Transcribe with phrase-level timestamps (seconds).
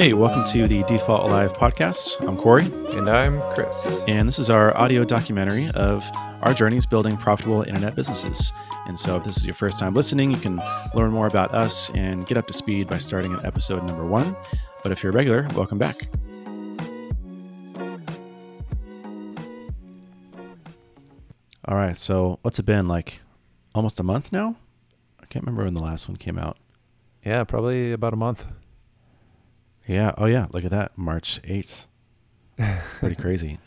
[0.00, 2.26] Hey, welcome to the Default Alive podcast.
[2.26, 2.64] I'm Corey,
[2.96, 4.00] And I'm Chris.
[4.08, 6.10] and this is our audio documentary of
[6.40, 8.50] our journeys building profitable internet businesses.
[8.86, 10.58] And so, if this is your first time listening, you can
[10.94, 14.34] learn more about us and get up to speed by starting at episode number one.
[14.82, 16.08] But if you're a regular, welcome back.
[21.66, 23.20] All right, so what's it been like?
[23.74, 24.56] Almost a month now?
[25.22, 26.56] I can't remember when the last one came out.
[27.22, 28.46] Yeah, probably about a month.
[29.90, 30.12] Yeah.
[30.16, 30.46] Oh, yeah.
[30.52, 30.96] Look at that.
[30.96, 31.86] March 8th.
[33.00, 33.58] Pretty crazy.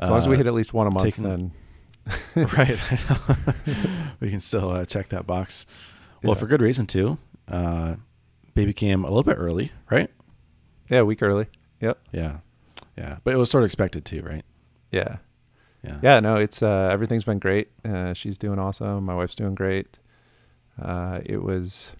[0.00, 1.52] As long as we Uh, hit at least one a month, then
[2.36, 2.78] right.
[4.20, 5.66] we can still uh, check that box.
[6.22, 6.38] Well, Yeah.
[6.40, 7.18] for good reason, too.
[7.48, 7.96] Uh,
[8.54, 10.10] baby came a little bit early, right?
[10.90, 11.46] yeah, a week early.
[11.80, 11.98] Yep.
[12.12, 12.38] Yeah.
[12.98, 13.16] Yeah.
[13.24, 14.44] But it was sort of expected, too, right?
[14.90, 15.16] Yeah.
[15.82, 15.98] Yeah.
[16.02, 17.70] Yeah, no, it's uh everything's been great.
[17.84, 19.04] Uh she's doing awesome.
[19.04, 19.98] My wife's doing great.
[20.80, 21.92] Uh it was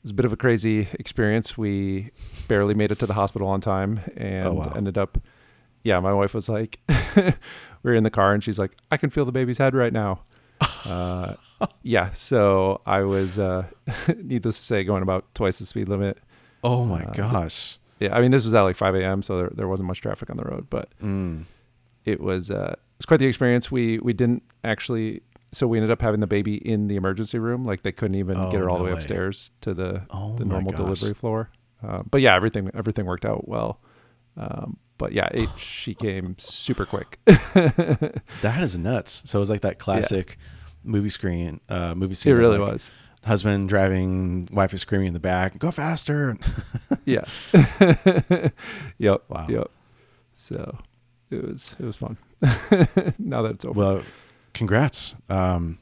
[0.00, 1.58] it was a bit of a crazy experience.
[1.58, 2.10] We
[2.48, 4.72] barely made it to the hospital on time and Oh, wow.
[4.74, 5.18] ended up
[5.82, 6.78] yeah, my wife was like
[7.16, 7.32] we
[7.82, 10.22] were in the car and she's like, I can feel the baby's head right now.
[10.86, 11.34] Uh
[11.82, 13.66] yeah, so I was uh
[14.16, 16.16] needless to say going about twice the speed limit.
[16.64, 17.78] Oh, my Uh, gosh.
[17.98, 20.30] Yeah, I mean this was at like 5 a.m., so there there wasn't much traffic
[20.30, 21.44] on the road, but Mm.
[22.06, 23.70] it was uh, it was quite the experience.
[23.70, 25.20] We we didn't actually,
[25.52, 27.64] so we ended up having the baby in the emergency room.
[27.64, 28.96] Like they couldn't even Oh, get her all no the way way.
[28.96, 30.80] upstairs to the Oh, the normal gosh.
[30.80, 31.50] delivery floor.
[31.82, 33.80] Uh, but yeah, everything everything worked out well.
[34.36, 37.18] Um, but yeah, it, she came super quick.
[38.42, 39.22] That is nuts.
[39.26, 40.38] So it was like that classic
[40.84, 42.32] movie screen, uh, movie scene.
[42.32, 42.90] it really like, was.
[43.24, 46.36] Husband driving, wife is screaming in the back, go faster.
[47.04, 47.24] Yeah.
[48.98, 49.22] yep.
[49.28, 49.46] Wow.
[49.48, 49.70] Yep.
[50.34, 50.76] So
[51.30, 52.16] it was it was fun.
[53.18, 53.78] now that it's over.
[53.78, 54.02] Well,
[54.60, 55.14] congrats.
[55.30, 55.78] Um,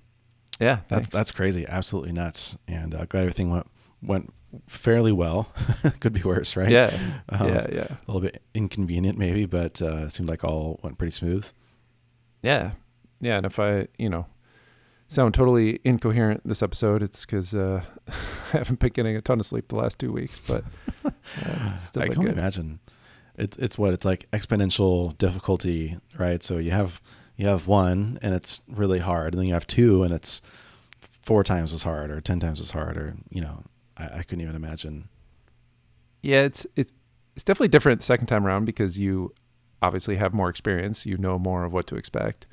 [0.61, 0.81] yeah.
[0.87, 1.67] That, that's crazy.
[1.67, 2.57] Absolutely nuts.
[2.69, 3.67] And uh, glad everything went
[4.01, 4.33] went
[4.69, 5.53] fairly well.
[6.01, 6.71] Could be worse, right?
[6.71, 6.97] yeah.
[7.29, 7.67] Um, yeah.
[7.73, 7.87] Yeah.
[7.91, 11.45] A little bit inconvenient, maybe, but uh, it seemed like all went pretty smooth.
[12.43, 12.71] Yeah.
[13.21, 13.39] Yeah.
[13.39, 14.27] And if I, you know,
[15.09, 19.47] sound totally incoherent this episode, it's because uh, I haven't been getting a ton of
[19.47, 20.63] sleep the last two weeks, but
[21.05, 22.39] uh, still I can only good.
[22.39, 22.79] imagine.
[23.37, 26.43] It's it's what it's like exponential difficulty, right?
[26.43, 27.01] So you have
[27.39, 30.43] you have one, and it's really hard, and then you have two, and it's
[31.23, 33.63] four times as hard, or ten times as hard, or you know,
[33.97, 35.09] I, I couldn't even imagine.
[36.21, 36.43] Yeah.
[36.43, 36.93] It's, it's,
[37.37, 39.33] it's definitely different second time around because you
[39.81, 41.07] obviously have more experience.
[41.07, 42.49] You know more of what to expect.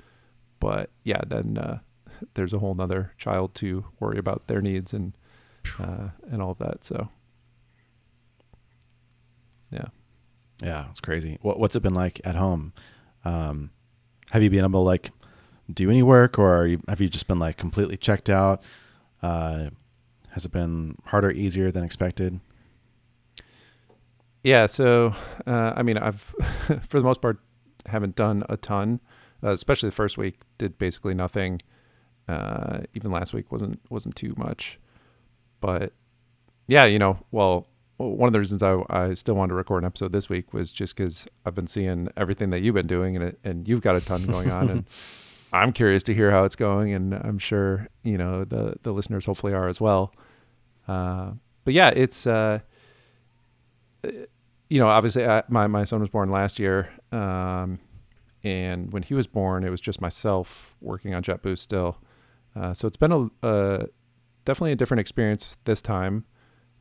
[0.59, 1.79] But yeah, then uh,
[2.35, 5.13] there's a whole nother child to worry about their needs and,
[5.79, 6.83] uh, and all of that.
[6.85, 7.09] So
[9.71, 9.87] yeah.
[10.61, 11.39] Yeah, it's crazy.
[11.41, 12.71] What, what's it been like at home?
[13.25, 13.71] Um,
[14.31, 15.11] have you been able to like
[15.71, 18.63] do any work, or you, have you just been like completely checked out?
[19.21, 19.69] Uh,
[20.31, 22.39] has it been harder, easier than expected?
[24.43, 25.13] Yeah, so
[25.47, 26.21] uh, I mean, I've
[26.83, 27.39] for the most part
[27.87, 28.99] haven't done a ton,
[29.43, 30.41] uh, especially the first week.
[30.57, 31.59] Did basically nothing.
[32.27, 34.79] Uh, even last week wasn't wasn't too much,
[35.61, 35.93] but
[36.67, 39.87] yeah, you know, well, one of the reasons I I still wanted to record an
[39.87, 43.25] episode this week was just because I've been seeing everything that you've been doing, and
[43.25, 44.85] it, and you've got a ton going on, and
[45.53, 49.25] I'm curious to hear how it's going, and I'm sure you know the the listeners
[49.25, 50.13] hopefully are as well.
[50.87, 51.31] Uh,
[51.63, 52.27] but yeah, it's.
[52.27, 52.59] Uh,
[54.69, 57.79] you know, obviously, I, my my son was born last year, um,
[58.43, 61.97] and when he was born, it was just myself working on JetBoost still.
[62.55, 63.85] Uh, so it's been a uh,
[64.43, 66.25] definitely a different experience this time,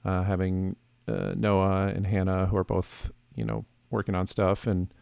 [0.04, 0.76] uh, having
[1.08, 4.92] uh, Noah and Hannah who are both you know working on stuff, and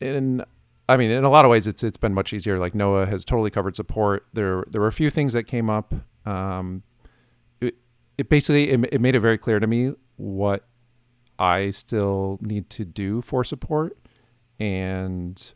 [0.00, 0.44] and
[0.88, 2.58] I mean, in a lot of ways, it's it's been much easier.
[2.58, 4.26] Like Noah has totally covered support.
[4.32, 5.94] There there were a few things that came up.
[6.26, 6.82] Um,
[7.60, 7.76] it,
[8.18, 10.64] it basically it, it made it very clear to me what
[11.38, 13.96] I still need to do for support.
[14.60, 15.52] And,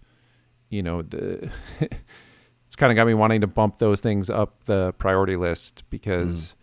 [0.70, 1.50] you know, the
[1.80, 6.54] it's kind of got me wanting to bump those things up the priority list because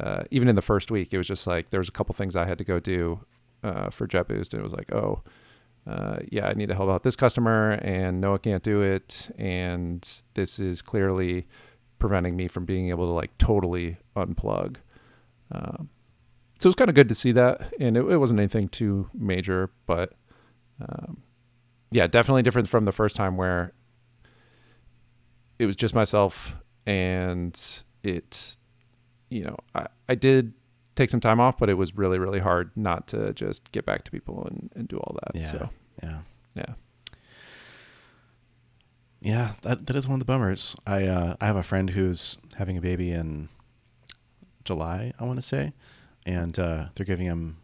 [0.00, 2.36] uh, even in the first week, it was just like there was a couple things
[2.36, 3.20] I had to go do
[3.62, 4.52] uh, for JetBoost.
[4.52, 5.22] And it was like, oh,
[5.86, 9.30] uh, yeah, I need to help out this customer and Noah can't do it.
[9.38, 11.46] And this is clearly
[11.98, 14.76] preventing me from being able to like totally unplug.
[15.52, 15.88] Um,
[16.58, 19.10] so it was kind of good to see that, and it, it wasn't anything too
[19.12, 20.14] major, but
[20.80, 21.22] um,
[21.90, 23.72] yeah, definitely different from the first time where
[25.58, 26.56] it was just myself,
[26.86, 28.56] and it,
[29.30, 30.52] you know, I, I did
[30.94, 34.04] take some time off, but it was really really hard not to just get back
[34.04, 35.36] to people and, and do all that.
[35.38, 35.42] Yeah.
[35.44, 35.70] So
[36.02, 36.18] Yeah.
[36.54, 36.74] yeah,
[39.20, 40.76] Yeah, that that is one of the bummers.
[40.86, 43.48] I uh, I have a friend who's having a baby in
[44.64, 45.72] July, I want to say,
[46.24, 47.58] and uh, they're giving him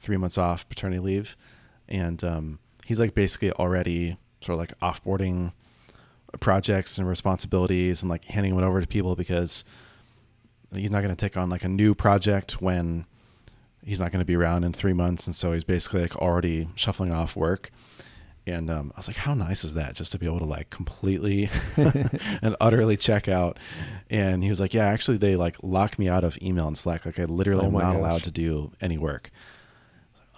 [0.00, 1.36] three months off paternity leave,
[1.88, 5.52] and um, he's like basically already sort of like offboarding
[6.40, 9.64] projects and responsibilities and like handing them over to people because
[10.74, 13.06] he's not going to take on like a new project when
[13.84, 16.68] he's not going to be around in three months, and so he's basically like already
[16.74, 17.70] shuffling off work.
[18.46, 20.68] And um, I was like, how nice is that just to be able to like
[20.68, 23.58] completely and utterly check out?
[24.10, 27.06] And he was like, yeah, actually, they like locked me out of email and Slack.
[27.06, 27.96] Like I literally Oh am not gosh.
[27.96, 29.30] allowed to do any work.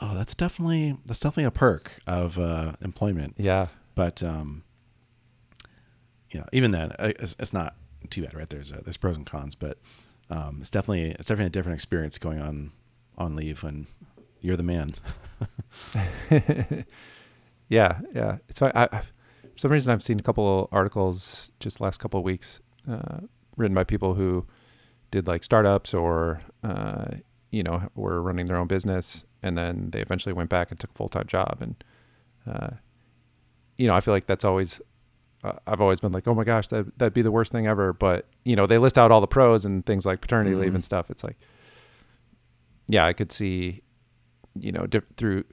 [0.01, 3.35] Oh, that's definitely that's definitely a perk of uh, employment.
[3.39, 3.67] Yeah.
[3.97, 4.63] But um,
[6.31, 7.75] you know, even then, it's, it's not
[8.11, 8.49] too bad, right?
[8.49, 9.79] There's uh, there's pros and cons, but
[10.31, 12.73] um, it's definitely it's definitely a different experience going on
[13.19, 13.87] on leave when
[14.41, 14.95] you're the man.
[17.69, 18.39] yeah, yeah.
[18.49, 18.63] It's.
[18.63, 22.25] I, I, for some reason, I've seen a couple of articles just last couple of
[22.25, 23.21] weeks uh,
[23.57, 24.47] written by people who
[25.11, 27.07] did like startups or uh,
[27.51, 30.91] you know were running their own business, and then they eventually went back and took
[30.91, 31.59] a full time job.
[31.61, 31.85] And
[32.47, 32.71] uh,
[33.79, 34.81] you know, I feel like that's always.
[35.47, 37.93] Uh, I've always been like, oh my gosh, that that'd be the worst thing ever.
[37.93, 40.77] But you know, they list out all the pros and things like paternity leave Mhm.
[40.77, 41.11] and stuff.
[41.11, 41.37] It's like,
[42.89, 43.83] yeah, I could see,
[44.59, 45.45] you know, di- through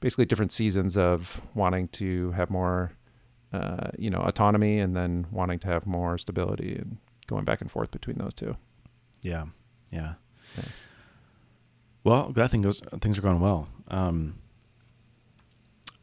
[0.00, 2.92] basically different seasons of wanting to have more,
[3.52, 7.70] uh, you know, autonomy and then wanting to have more stability and going back and
[7.70, 8.56] forth between those two.
[9.22, 9.46] Yeah,
[9.90, 10.14] yeah.
[10.56, 10.64] Yeah.
[12.04, 13.68] Well, glad thing goes, things are going well.
[13.88, 14.36] Um,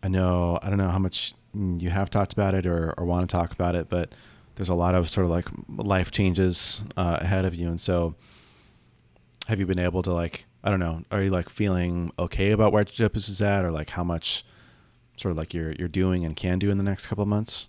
[0.01, 3.27] I know I don't know how much you have talked about it or, or want
[3.27, 4.13] to talk about it, but
[4.55, 8.15] there's a lot of sort of like life changes uh, ahead of you, and so
[9.47, 12.71] have you been able to like I don't know, are you like feeling okay about
[12.71, 14.45] where JetBoost is at, or like how much
[15.17, 17.67] sort of like you're you're doing and can do in the next couple of months?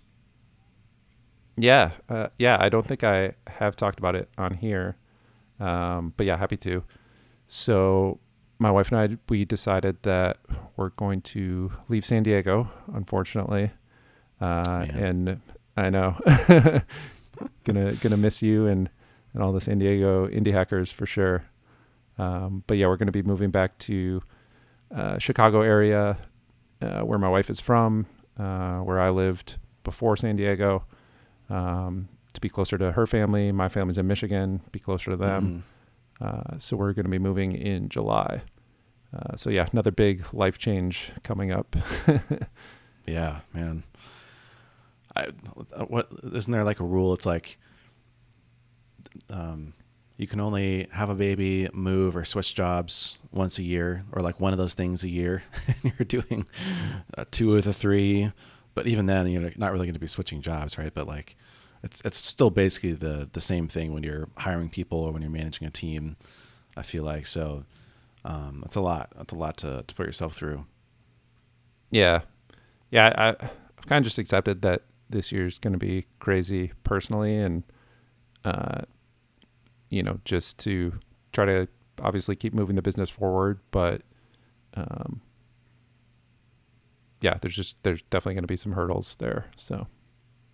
[1.57, 2.57] Yeah, uh, yeah.
[2.59, 4.97] I don't think I have talked about it on here,
[5.59, 6.83] um, but yeah, happy to.
[7.47, 8.19] So
[8.59, 10.37] my wife and I we decided that
[10.77, 13.71] we're going to leave San Diego, unfortunately,
[14.41, 15.39] uh, and
[15.77, 16.17] I know
[17.63, 18.89] gonna gonna miss you and
[19.33, 21.43] and all the San Diego indie hackers for sure.
[22.17, 24.21] Um, but yeah, we're gonna be moving back to
[24.95, 26.17] uh, Chicago area,
[26.81, 28.05] uh, where my wife is from,
[28.39, 30.85] uh, where I lived before San Diego
[31.49, 33.51] um, to be closer to her family.
[33.51, 35.63] My family's in Michigan, be closer to them.
[36.21, 38.41] Uh, so we're going to be moving in July.
[39.13, 41.75] Uh, so yeah, another big life change coming up.
[43.07, 43.83] Yeah, man.
[45.15, 45.27] I
[45.87, 47.13] what isn't there like a rule?
[47.13, 47.57] It's like
[49.29, 49.73] um,
[50.17, 54.39] you can only have a baby, move, or switch jobs once a year, or like
[54.39, 55.43] one of those things a year.
[55.67, 56.45] and you're doing
[57.17, 58.31] uh, two of the three,
[58.73, 60.93] but even then, you're not really going to be switching jobs, right?
[60.93, 61.37] But like,
[61.85, 65.31] it's it's still basically the the same thing when you're hiring people or when you're
[65.31, 66.17] managing a team.
[66.75, 67.63] I feel like so.
[68.25, 69.13] Um, it's a lot.
[69.19, 70.65] It's a lot to to put yourself through.
[71.91, 72.21] yeah,
[72.91, 73.13] yeah.
[73.17, 73.27] I,
[73.77, 77.63] I've kind of just accepted that this year's going to be crazy personally, and
[78.43, 78.81] uh,
[79.89, 80.93] you know, just to
[81.31, 81.67] try to
[82.01, 84.01] obviously keep moving the business forward, but
[84.75, 85.21] um,
[87.21, 89.45] yeah, there's just there's definitely going to be some hurdles there.
[89.55, 89.87] So.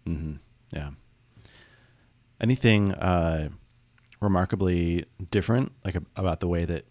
[0.05, 0.33] hmm
[0.73, 0.91] Yeah.
[2.41, 3.49] Anything uh,
[4.19, 6.85] remarkably different, like ab- about the way that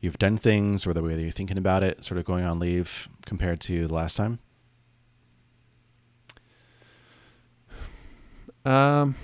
[0.00, 2.58] you've done things, or the way that you're thinking about it, sort of going on
[2.58, 4.38] leave compared to the last time?
[8.64, 9.14] Um,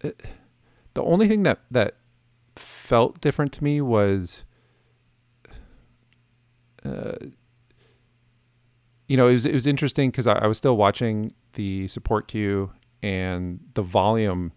[0.00, 0.26] it-
[0.94, 1.94] the only thing that that
[2.56, 4.44] felt different to me was,
[6.84, 7.14] uh,
[9.08, 12.28] you know, it was it was interesting because I, I was still watching the support
[12.28, 12.72] queue
[13.02, 14.52] and the volume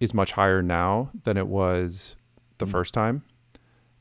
[0.00, 2.16] is much higher now than it was
[2.58, 2.70] the Mm.
[2.70, 3.22] first time.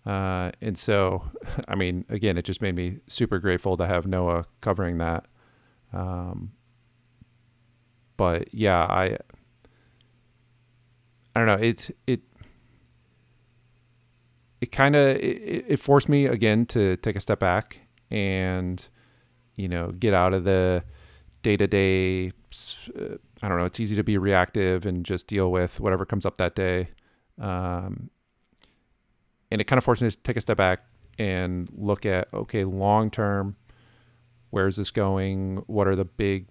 [0.06, 1.24] Uh, and so,
[1.68, 5.26] I mean, again, it just made me super grateful to have Noah covering that.
[5.94, 6.52] Um,
[8.18, 9.18] but yeah, I,
[11.36, 11.54] I don't know.
[11.66, 12.22] It's, it,
[14.62, 17.82] it kind of, it, it forced me again to take a step back
[18.12, 18.88] and,
[19.56, 20.84] you know, get out of the
[21.42, 22.32] day to day.
[23.42, 23.66] I don't know.
[23.66, 26.90] It's easy to be reactive and just deal with whatever comes up that day.
[27.40, 28.10] Um,
[29.54, 30.84] and it kind of forced me to take a step back
[31.20, 33.56] and look at okay long term
[34.50, 36.48] where is this going what are the big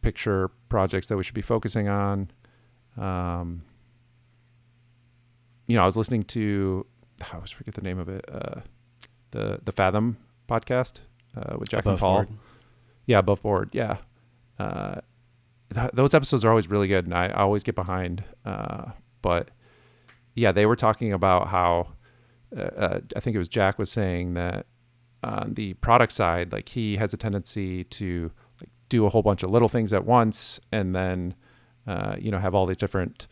[0.00, 2.30] picture projects that we should be focusing on
[2.96, 3.62] um,
[5.66, 6.86] you know i was listening to
[7.30, 8.60] i always forget the name of it uh,
[9.32, 10.16] the the fathom
[10.48, 11.00] podcast
[11.36, 12.24] uh, with jack and paul?
[13.06, 13.98] Yeah above board yeah
[14.58, 15.00] uh,
[15.74, 18.90] th- those episodes are always really good and i, I always get behind uh,
[19.22, 19.50] but
[20.36, 21.88] yeah, they were talking about how
[22.56, 24.66] uh, uh, I think it was Jack was saying that
[25.24, 29.42] on the product side, like he has a tendency to like do a whole bunch
[29.42, 31.34] of little things at once, and then
[31.86, 33.26] uh, you know have all these different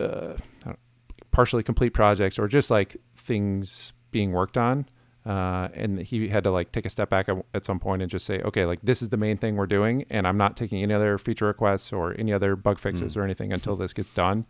[0.00, 0.32] uh,
[1.30, 4.86] partially complete projects or just like things being worked on.
[5.24, 8.10] Uh, and he had to like take a step back at, at, some point and
[8.10, 10.82] just say, okay, like this is the main thing we're doing, and I'm not taking
[10.82, 13.16] any other feature requests or any other bug fixes mm.
[13.18, 14.46] or anything until this gets done.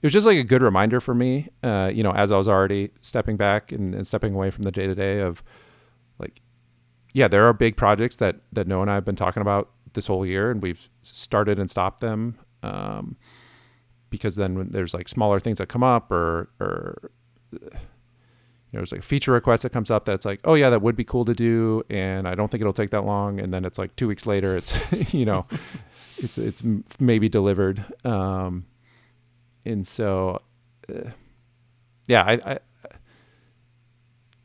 [0.00, 2.46] It was just like a good reminder for me, uh, you know, as I was
[2.46, 5.42] already stepping back and, and stepping away from the day to day of,
[6.20, 6.40] like,
[7.12, 10.06] yeah, there are big projects that that Noah and I have been talking about this
[10.06, 12.38] whole year, and we've started and stopped them.
[12.62, 13.16] Um,
[14.10, 17.10] because then when there's like smaller things that come up or or
[18.76, 20.96] know, there's like a feature request that comes up that's like, oh yeah, that would
[20.96, 23.40] be cool to do, and I don't think it'll take that long.
[23.40, 24.78] And then it's like two weeks later, it's
[25.14, 25.46] you know,
[26.18, 26.62] it's it's
[27.00, 27.84] maybe delivered.
[28.04, 28.66] Um,
[29.64, 30.42] and so,
[30.88, 31.10] uh,
[32.06, 32.58] yeah, I, I,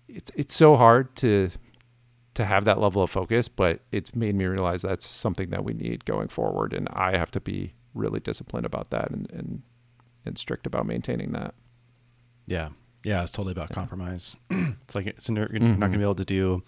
[0.07, 1.49] it's it's so hard to
[2.35, 5.73] to have that level of focus, but it's made me realize that's something that we
[5.73, 9.63] need going forward, and I have to be really disciplined about that and and,
[10.25, 11.55] and strict about maintaining that.
[12.45, 12.69] Yeah,
[13.03, 13.75] yeah, it's totally about yeah.
[13.75, 14.35] compromise.
[14.49, 15.79] it's like it's you're mm-hmm.
[15.79, 16.63] not going to be able to do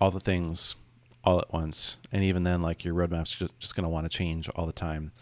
[0.00, 0.76] all the things
[1.22, 4.10] all at once, and even then, like your roadmap's just, just going to want to
[4.10, 5.12] change all the time.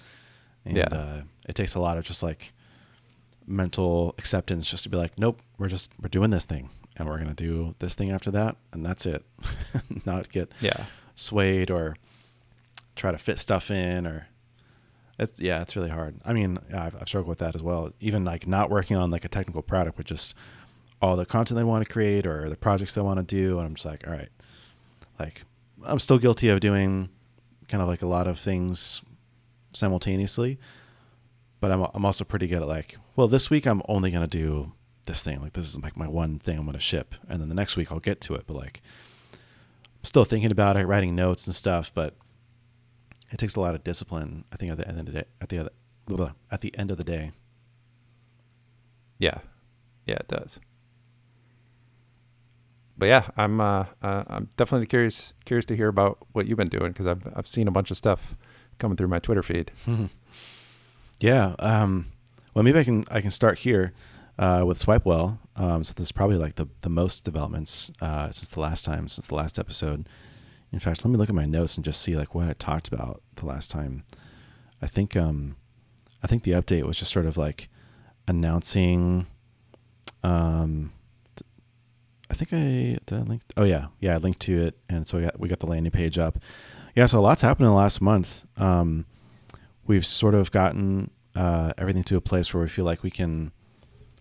[0.65, 0.89] And yeah.
[0.91, 2.53] uh, it takes a lot of just like
[3.47, 7.19] mental acceptance, just to be like, nope, we're just we're doing this thing, and we're
[7.19, 9.25] going to do this thing after that, and that's it.
[10.05, 11.97] not get yeah swayed or
[12.97, 14.29] try to fit stuff in or
[15.23, 16.17] it's yeah, it's really hard.
[16.25, 17.93] I mean, I've, I've struggled with that as well.
[18.01, 20.35] Even like not working on like a technical product, but just
[21.01, 23.67] all the content they want to create or the projects they want to do, and
[23.67, 24.29] I'm just like, all right,
[25.19, 25.45] like
[25.85, 27.09] I'm still guilty of doing
[27.69, 29.03] kind of like a lot of things
[29.73, 30.59] simultaneously,
[31.61, 34.73] but I'm I'm also pretty good at like, well, this week I'm only gonna do
[35.07, 35.41] this thing.
[35.41, 37.91] Like this is like my one thing I'm gonna ship, and then the next week
[37.91, 38.45] I'll get to it.
[38.47, 38.83] But like,
[39.33, 42.15] I'm still thinking about it, writing notes and stuff, but
[43.33, 44.45] it takes a lot of discipline.
[44.53, 46.99] I think at the end of the day, at the other, at the end of
[46.99, 47.33] the day.
[49.19, 49.39] Yeah,
[50.07, 50.61] yeah, it does.
[52.99, 56.69] But yeah, I'm uh, uh, I'm definitely curious curious to hear about what you've been
[56.69, 58.37] doing because I've I've seen a bunch of stuff
[58.79, 59.73] coming through my Twitter feed.
[61.21, 61.55] yeah.
[61.59, 62.07] Um,
[62.55, 63.93] well, maybe I can I can start here
[64.39, 65.39] uh, with Swipewell.
[65.57, 69.09] Um, so this is probably like the the most developments uh, since the last time
[69.09, 70.09] since the last episode.
[70.73, 72.89] In fact, let me look at my notes and just see like what I talked
[72.89, 74.05] about the last time.
[74.81, 75.57] I think um,
[76.23, 77.69] I think the update was just sort of like
[78.27, 79.27] announcing.
[80.23, 80.93] Um,
[82.31, 83.43] I think I did I link.
[83.57, 85.93] Oh yeah, yeah, I linked to it, and so we got we got the landing
[85.93, 86.39] page up.
[86.95, 88.47] Yeah, so a lot's happened in the last month.
[88.57, 89.07] Um,
[89.87, 93.53] we've sort of gotten uh, everything to a place where we feel like we can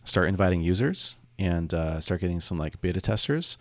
[0.04, 3.58] start inviting users and uh, start getting some like beta testers.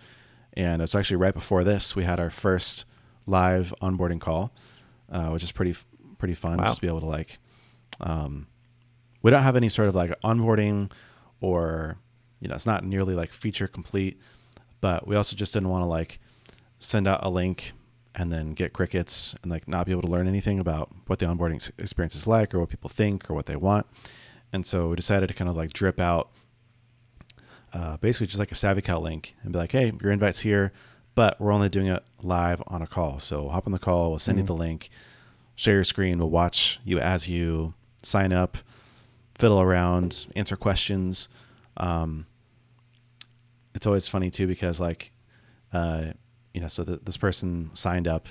[0.54, 2.84] And it's actually right before this we had our first
[3.26, 4.52] live onboarding call,
[5.10, 5.74] uh, which is pretty
[6.18, 6.58] pretty fun.
[6.58, 6.66] Wow.
[6.66, 7.38] Just to be able to like,
[8.00, 8.46] um,
[9.22, 10.90] we don't have any sort of like onboarding
[11.40, 11.96] or
[12.40, 14.20] you know it's not nearly like feature complete,
[14.80, 16.18] but we also just didn't want to like
[16.78, 17.72] send out a link
[18.14, 21.26] and then get crickets and like not be able to learn anything about what the
[21.26, 23.86] onboarding experience is like or what people think or what they want.
[24.52, 26.30] And so we decided to kind of like drip out
[27.72, 30.72] uh, basically just like a SavvyCal link and be like, hey, your invite's here,
[31.14, 33.18] but we're only doing it live on a call.
[33.18, 34.44] So hop on the call, we'll send mm-hmm.
[34.44, 34.90] you the link,
[35.54, 38.58] share your screen, we'll watch you as you sign up,
[39.34, 41.28] fiddle around, answer questions.
[41.76, 42.26] Um,
[43.74, 45.12] it's always funny too because like,
[45.72, 46.06] uh,
[46.52, 48.28] you know, so the, this person signed up,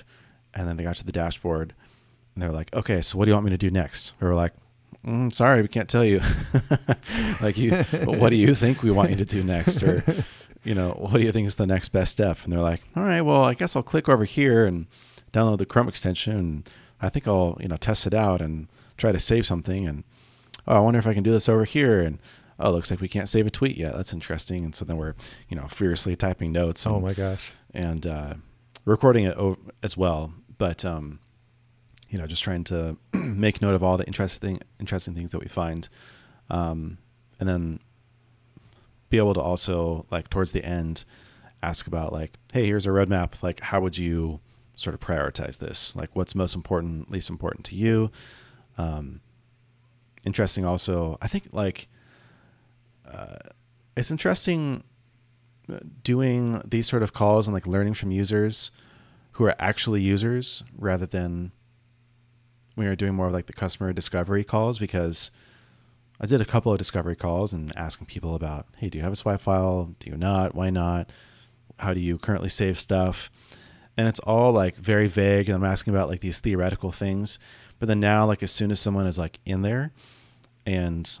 [0.52, 1.74] and then they got to the dashboard,
[2.34, 4.12] and they're like, okay, so what do you want me to do next?
[4.20, 4.52] We were like,
[5.06, 6.20] mm, sorry, we can't tell you.
[7.42, 9.82] like you, what do you think we want you to do next?
[9.82, 10.02] Or,
[10.64, 12.38] you know, what do you think is the next best step?
[12.44, 14.86] And they're like, all right, well, I guess I'll click over here and
[15.32, 16.36] download the Chrome extension.
[16.36, 19.86] And I think I'll, you know, test it out and try to save something.
[19.86, 20.04] And,
[20.66, 22.00] oh, I wonder if I can do this over here.
[22.00, 22.18] And,
[22.58, 23.94] oh, looks like we can't save a tweet yet.
[23.94, 24.64] That's interesting.
[24.64, 25.14] And so then we're,
[25.48, 26.86] you know, furiously typing notes.
[26.86, 27.52] Oh and, oh my gosh.
[27.72, 28.34] And, uh,
[28.84, 29.38] recording it
[29.82, 30.32] as well.
[30.58, 31.20] But, um,
[32.10, 35.46] you know, just trying to make note of all the interesting interesting things that we
[35.46, 35.88] find,
[36.50, 36.98] um,
[37.38, 37.80] and then
[39.08, 41.04] be able to also like towards the end
[41.62, 43.42] ask about like, hey, here's a roadmap.
[43.42, 44.40] Like, how would you
[44.76, 45.94] sort of prioritize this?
[45.94, 48.10] Like, what's most important, least important to you?
[48.78, 49.20] Um,
[50.24, 50.64] interesting.
[50.64, 51.88] Also, I think like
[53.10, 53.36] uh,
[53.96, 54.84] it's interesting
[55.70, 58.70] uh, doing these sort of calls and like learning from users
[59.32, 61.52] who are actually users rather than
[62.80, 65.30] we are doing more of like the customer discovery calls because
[66.18, 69.12] I did a couple of discovery calls and asking people about, hey, do you have
[69.12, 69.94] a swipe file?
[69.98, 70.54] Do you not?
[70.54, 71.10] Why not?
[71.78, 73.30] How do you currently save stuff?
[73.96, 75.48] And it's all like very vague.
[75.48, 77.38] And I'm asking about like these theoretical things.
[77.78, 79.92] But then now, like as soon as someone is like in there
[80.66, 81.18] and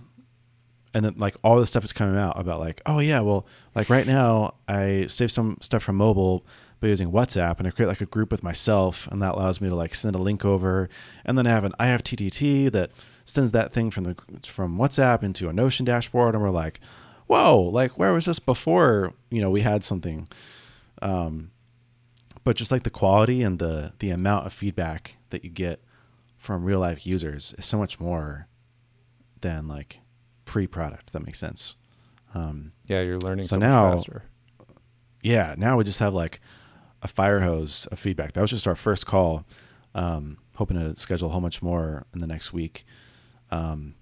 [0.94, 3.90] and then like all this stuff is coming out about like, oh yeah, well, like
[3.90, 6.44] right now I save some stuff from mobile
[6.80, 9.68] by using WhatsApp and I create like a group with myself and that allows me
[9.68, 10.88] to like send a link over
[11.24, 12.90] and then I have an IFTTT that
[13.24, 16.80] sends that thing from the from WhatsApp into a Notion dashboard and we're like,
[17.26, 20.28] whoa, like where was this before, you know, we had something
[21.02, 21.50] um
[22.44, 25.82] but just like the quality and the the amount of feedback that you get
[26.38, 28.48] from real life users is so much more
[29.42, 30.00] than like
[30.46, 31.12] pre-product.
[31.12, 31.76] that makes sense.
[32.34, 34.24] Um, yeah, you're learning so, so now, faster.
[35.22, 36.40] Yeah, now we just have like
[37.02, 38.32] a fire hose of feedback.
[38.32, 39.44] That was just our first call.
[39.94, 42.84] Um, hoping to schedule a whole bunch more in the next week.
[43.50, 43.94] Um,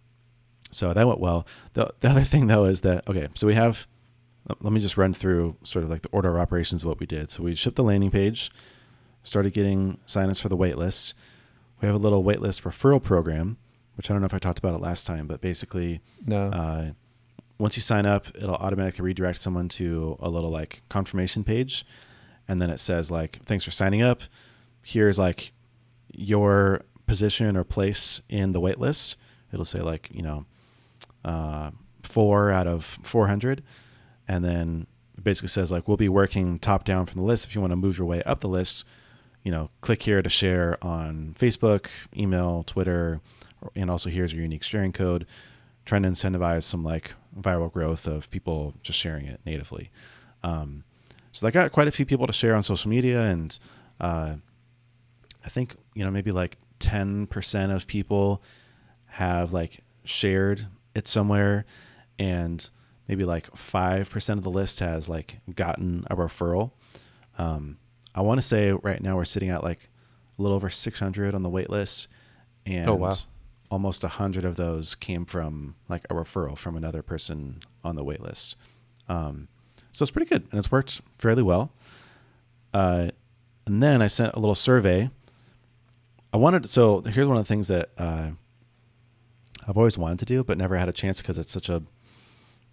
[0.71, 1.47] so that went well.
[1.75, 3.87] The, the other thing though is that okay, so we have.
[4.61, 7.05] Let me just run through sort of like the order of operations of what we
[7.05, 7.31] did.
[7.31, 8.51] So we shipped the landing page,
[9.23, 11.13] started getting signups for the waitlist.
[11.83, 13.59] We have a little waitlist referral program,
[13.99, 16.47] which I don't know if I talked about it last time, but basically, no.
[16.47, 16.91] Uh,
[17.59, 21.85] once you sign up, it'll automatically redirect someone to a little like confirmation page
[22.49, 24.23] and then it says like thanks for signing up.
[24.83, 25.53] Here's like
[26.13, 29.17] your position or place in the wait list
[29.53, 30.45] it'll say like you know
[31.25, 31.71] uh,
[32.03, 33.63] four out of 400
[34.27, 34.87] and then
[35.23, 37.47] basically says like we'll be working top down from the list.
[37.47, 38.85] If you want to move your way up the list
[39.43, 41.87] you know click here to share on facebook
[42.17, 43.21] email twitter
[43.75, 45.27] and also here's your unique sharing code.
[45.85, 49.91] Trying to incentivize some like viral growth of people just sharing it natively.
[50.43, 50.85] Um,
[51.33, 53.59] so they got quite a few people to share on social media, and
[54.01, 54.37] uh,
[55.45, 58.43] I think you know maybe like ten percent of people
[59.07, 61.65] have like shared it somewhere,
[62.19, 62.69] and
[63.09, 66.73] maybe like five percent of the list has like gotten a referral.
[67.37, 67.79] Um,
[68.15, 69.91] I want to say right now we're sitting at like
[70.39, 72.09] a little over 600 on the wait list,
[72.67, 73.11] and oh, wow.
[73.71, 78.21] almost 100 of those came from like a referral from another person on the wait
[78.21, 78.57] list.
[79.09, 79.49] Um,
[79.99, 81.73] so it's pretty good, and it's worked fairly well.
[82.73, 83.09] Uh,
[83.67, 85.11] and then I sent a little survey.
[86.33, 88.29] I wanted so here's one of the things that uh,
[89.67, 91.83] I've always wanted to do, but never had a chance because it's such a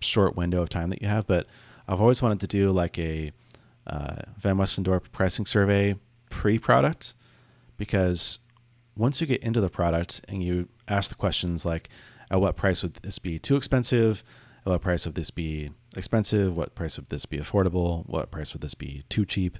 [0.02, 1.26] short window of time that you have.
[1.26, 1.48] But
[1.88, 3.32] I've always wanted to do like a
[3.88, 5.96] uh, Van Westendorp pricing survey
[6.30, 7.16] pre-product
[7.76, 8.38] because
[8.96, 11.90] once you get into the product and you ask the questions like,
[12.30, 14.24] at what price would this be too expensive?
[14.64, 16.56] At what price would this be expensive?
[16.56, 18.08] What price would this be affordable?
[18.08, 19.58] What price would this be too cheap?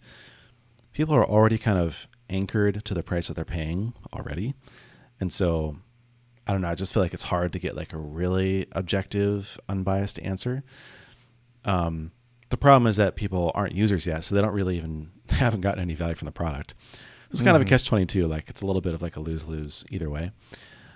[0.94, 4.54] People are already kind of anchored to the price that they're paying already.
[5.20, 5.78] And so
[6.48, 9.60] I don't know, I just feel like it's hard to get like a really objective,
[9.68, 10.64] unbiased answer.
[11.64, 12.12] Um,
[12.50, 15.82] the problem is that people aren't users yet, so they don't really even haven't gotten
[15.82, 16.76] any value from the product.
[17.32, 17.56] It's kind mm-hmm.
[17.56, 17.70] of a mm-hmm.
[17.70, 18.28] catch twenty two.
[18.28, 20.32] Like it's a little bit of like a lose lose either way.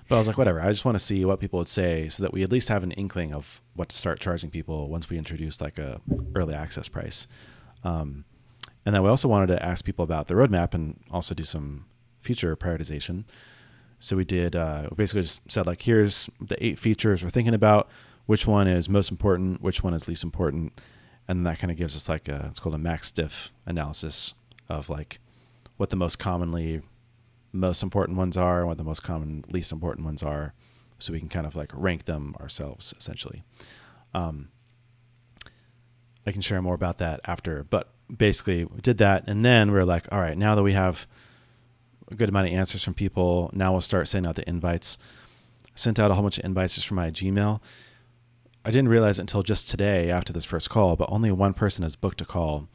[0.09, 0.59] But I was like, whatever.
[0.59, 2.83] I just want to see what people would say so that we at least have
[2.83, 6.01] an inkling of what to start charging people once we introduce like a
[6.35, 7.27] early access price.
[7.83, 8.25] Um,
[8.85, 11.85] and then we also wanted to ask people about the roadmap and also do some
[12.21, 13.25] future prioritization.
[13.99, 17.87] So we did uh, basically just said like, here's the eight features we're thinking about.
[18.25, 19.61] Which one is most important?
[19.61, 20.81] Which one is least important?
[21.27, 24.33] And that kind of gives us like a it's called a max diff analysis
[24.67, 25.19] of like
[25.77, 26.81] what the most commonly
[27.51, 30.53] most important ones are, what the most common least important ones are,
[30.99, 33.43] so we can kind of like rank them ourselves essentially.
[34.13, 34.49] Um,
[36.25, 39.79] I can share more about that after, but basically we did that, and then we
[39.79, 41.07] are like, all right, now that we have
[42.11, 44.97] a good amount of answers from people, now we'll start sending out the invites.
[45.75, 47.61] sent out a whole bunch of invites just from my Gmail.
[48.65, 51.95] I didn't realize until just today after this first call, but only one person has
[51.95, 52.67] booked a call.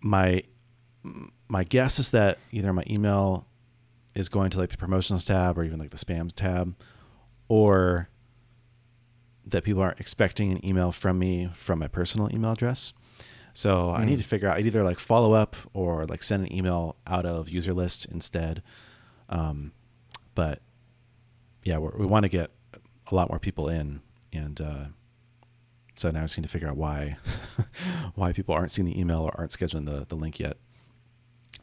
[0.00, 0.42] My
[1.48, 3.46] my guess is that either my email
[4.14, 6.74] is going to like the promotions tab or even like the spams tab,
[7.48, 8.08] or
[9.46, 12.92] that people aren't expecting an email from me from my personal email address.
[13.52, 13.98] So mm.
[13.98, 14.22] I need hmm.
[14.22, 17.48] to figure out I'd either like follow up or like send an email out of
[17.48, 18.62] user list instead.
[19.28, 19.72] Um,
[20.34, 20.60] but
[21.64, 22.50] yeah, we want to get
[23.10, 24.00] a lot more people in,
[24.32, 24.84] and uh,
[25.94, 27.16] so now I just need to figure out why
[28.14, 30.56] why people aren't seeing the email or aren't scheduling the the link yet.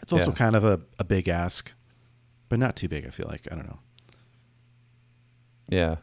[0.02, 0.38] It's also yeah.
[0.38, 1.74] kind of a, a big ask,
[2.50, 3.48] but not too big, I feel like.
[3.52, 3.80] I don't know.
[5.70, 5.98] Yeah.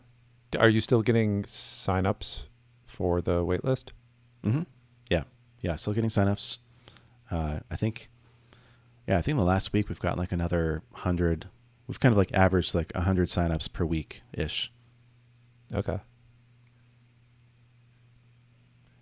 [0.58, 2.46] Are you still getting signups
[2.86, 3.90] for the waitlist?
[4.44, 4.62] Mm-hmm.
[5.10, 5.24] Yeah.
[5.60, 5.76] Yeah.
[5.76, 6.58] Still getting signups.
[7.30, 8.10] Uh, I think,
[9.08, 11.48] yeah, I think the last week we've gotten like another hundred.
[11.86, 14.72] We've kind of like averaged like a hundred signups per week ish.
[15.74, 15.98] Okay.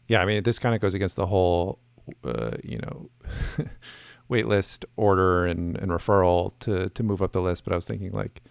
[0.09, 1.78] Yeah, I mean, this kind of goes against the whole,
[2.24, 3.11] uh, you know,
[4.33, 7.64] wait list order and, and referral to to move up the list.
[7.64, 8.42] But I was thinking like,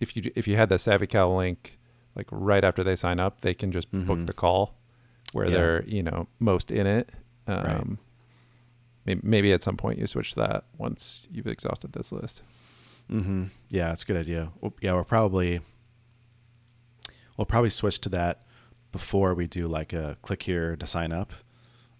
[0.00, 1.78] if you if you had the SavvyCal link,
[2.14, 4.26] like right after they sign up, they can just book Mhm.
[4.26, 4.74] the call
[5.32, 5.56] where Yeah.
[5.56, 7.10] they're you know most in it.
[7.46, 7.96] Um, Right.
[9.06, 12.42] maybe, maybe at some point you switch that once you've exhausted this list.
[13.10, 13.44] Mm-hmm.
[13.70, 14.52] Yeah, it's a good idea.
[14.60, 15.60] Well, yeah, we're probably
[17.36, 18.44] we'll probably switch to that
[18.92, 21.32] before we do like a click here to sign up.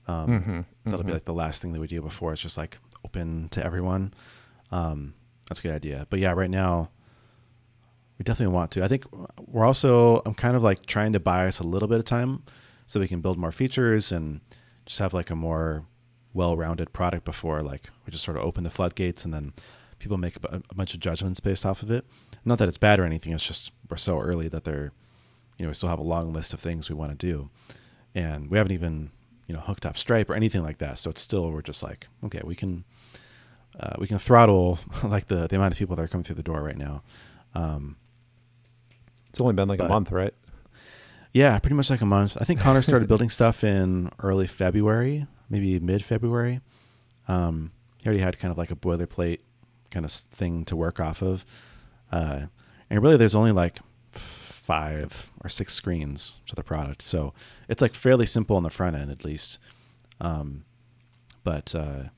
[0.08, 1.14] Um, Mhm, That'll be mhm.
[1.14, 4.14] like the last thing that we do before it's just like open to everyone.
[4.72, 5.14] Um,
[5.48, 6.06] that's a good idea.
[6.10, 6.90] But yeah, right now
[8.18, 8.82] we definitely want to.
[8.84, 9.04] I think
[9.46, 12.42] we're also I'm kind of like trying to buy us a little bit of time
[12.86, 14.40] so we can build more features and
[14.86, 15.84] just have like a more
[16.34, 19.52] well-rounded product before like we just sort of open the floodgates and then
[19.98, 22.04] people make a, a bunch of judgments based off of it.
[22.44, 23.32] Not that it's bad or anything.
[23.32, 24.92] It's just we're so early that they're
[25.58, 27.50] you know we still have a long list of things we want to do,
[28.14, 29.10] and we haven't even
[29.48, 30.98] you know hooked up Stripe or anything like that.
[30.98, 32.84] So it's still we're just like okay we can
[33.80, 36.42] uh, we can throttle like the the amount of people that are coming through the
[36.44, 37.02] door right now.
[37.54, 37.96] Um,
[39.30, 40.34] It's only been like a month, right?
[41.32, 42.36] yeah, pretty much like a month.
[42.40, 46.60] I think Connor started building stuff in early February, maybe mid February.
[47.26, 49.40] Um, he already had kind of like a boilerplate
[49.90, 51.44] kind of thing to work off of.
[52.10, 52.46] Uh,
[52.90, 53.78] and really, there's only like
[54.68, 57.00] five or six screens to the product.
[57.00, 57.32] So
[57.70, 59.58] it's like fairly simple on the front end, at least.
[60.20, 60.66] Um,
[61.42, 62.10] but uh,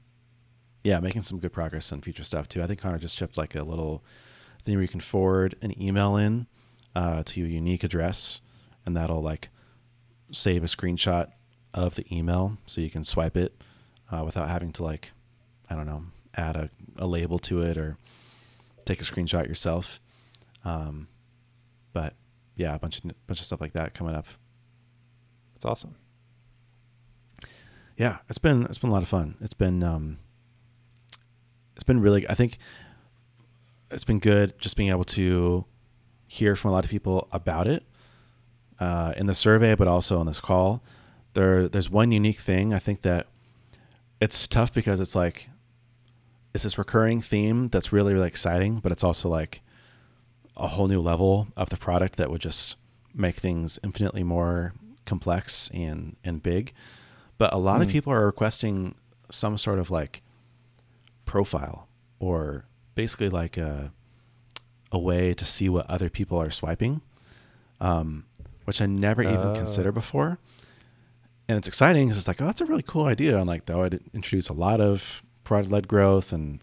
[0.82, 2.60] yeah, making some good progress on future stuff too.
[2.60, 4.02] I think Connor just shipped like a little
[4.64, 6.48] thing where you can forward an email in
[6.96, 8.40] uh, to your unique address,
[8.84, 9.50] and that'll like
[10.32, 11.30] save a screenshot
[11.72, 13.54] of the email so you can swipe it
[14.10, 15.12] uh, without having to like
[15.70, 16.02] I don't know
[16.34, 17.96] add a, a label to it or
[18.84, 20.00] take a screenshot yourself.
[20.64, 21.06] Um,
[21.92, 22.14] but
[22.56, 24.26] yeah, a bunch of bunch of stuff like that coming up.
[25.54, 25.94] It's awesome.
[27.96, 29.36] yeah, it's been it's been a lot of fun.
[29.40, 30.18] It's been um,
[31.74, 32.28] it's been really.
[32.28, 32.58] I think
[33.90, 35.64] it's been good just being able to
[36.26, 37.82] hear from a lot of people about it
[38.78, 40.82] uh, in the survey, but also on this call.
[41.34, 43.26] There, there's one unique thing I think that
[44.20, 45.48] it's tough because it's like
[46.54, 49.60] it's this recurring theme that's really really exciting, but it's also like
[50.56, 52.76] a whole new level of the product that would just
[53.14, 54.72] make things infinitely more
[55.06, 56.72] complex and and big.
[57.38, 57.92] But a lot of Mm.
[57.92, 58.94] people are requesting
[59.30, 60.22] some sort of like
[61.24, 63.92] profile or basically like a
[64.92, 67.00] a way to see what other people are swiping,
[67.80, 68.24] um,
[68.64, 69.54] which I never even Oh.
[69.54, 70.38] considered before.
[71.48, 73.38] And it's exciting because it's like, oh, that's a really cool idea.
[73.38, 76.60] And like, that would introduce a lot of product led growth and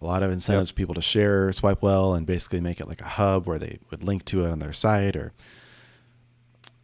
[0.00, 3.00] a lot of incentives for people to share Swipe Well and basically make it like
[3.00, 5.32] a hub where they would link to it on their site or,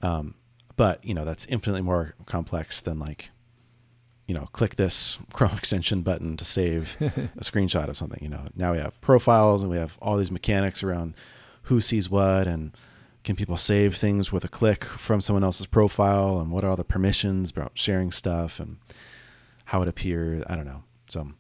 [0.03, 0.35] um,
[0.77, 3.31] but you know, that's infinitely more complex than like,
[4.27, 8.23] you know, click this Chrome extension button to save a screenshot of something.
[8.23, 11.15] You know, now we have profiles and we have all these mechanics around
[11.63, 12.77] who sees what and
[13.25, 16.77] can people save things with a click from someone else's profile and what are all
[16.77, 18.77] the permissions about sharing stuff and
[19.67, 20.45] how it appears.
[20.49, 20.85] I don't know.
[21.09, 21.33] So,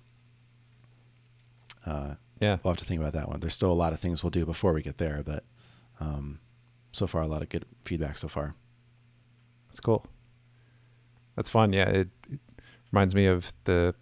[1.86, 2.58] uh, Yeah.
[2.62, 3.40] we'll have to think about that one.
[3.40, 5.44] There's still a lot of things we'll do before we get there, but
[6.00, 6.40] um,
[6.92, 8.54] so far, a lot of good feedback so far.
[9.68, 10.04] That's cool.
[11.36, 11.72] That's fun.
[11.72, 12.40] Yeah, it, it
[12.92, 13.94] reminds me of the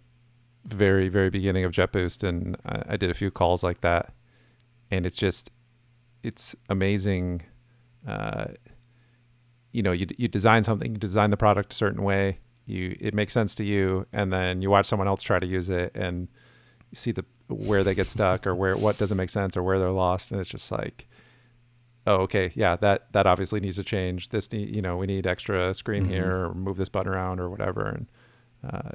[0.65, 4.13] very very beginning of JetBoost, and I, I did a few calls like that,
[4.91, 5.51] and it's just
[6.23, 7.41] it's amazing.
[8.07, 8.45] Uh,
[9.71, 13.13] you know, you you design something, you design the product a certain way, you it
[13.13, 16.27] makes sense to you, and then you watch someone else try to use it, and
[16.95, 19.77] you see the where they get stuck or where what doesn't make sense or where
[19.79, 21.07] they're lost, and it's just like
[22.07, 25.25] oh okay yeah that that obviously needs to change this need, you know we need
[25.27, 26.09] extra screen Mhm.
[26.09, 28.07] here or move this button around or whatever and
[28.67, 28.91] uh,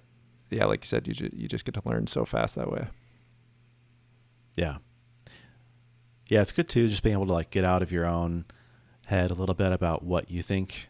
[0.51, 2.87] yeah like you said you, ju- you just get to learn so fast that way
[4.57, 4.77] Yeah.
[6.29, 8.45] Yeah, it's good too, just being able to like get out of your own
[9.07, 10.89] head a little bit about what you think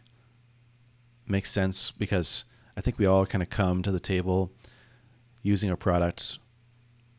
[1.27, 2.43] makes sense because
[2.77, 4.51] I think we all kind of come to the table
[5.41, 6.37] using a product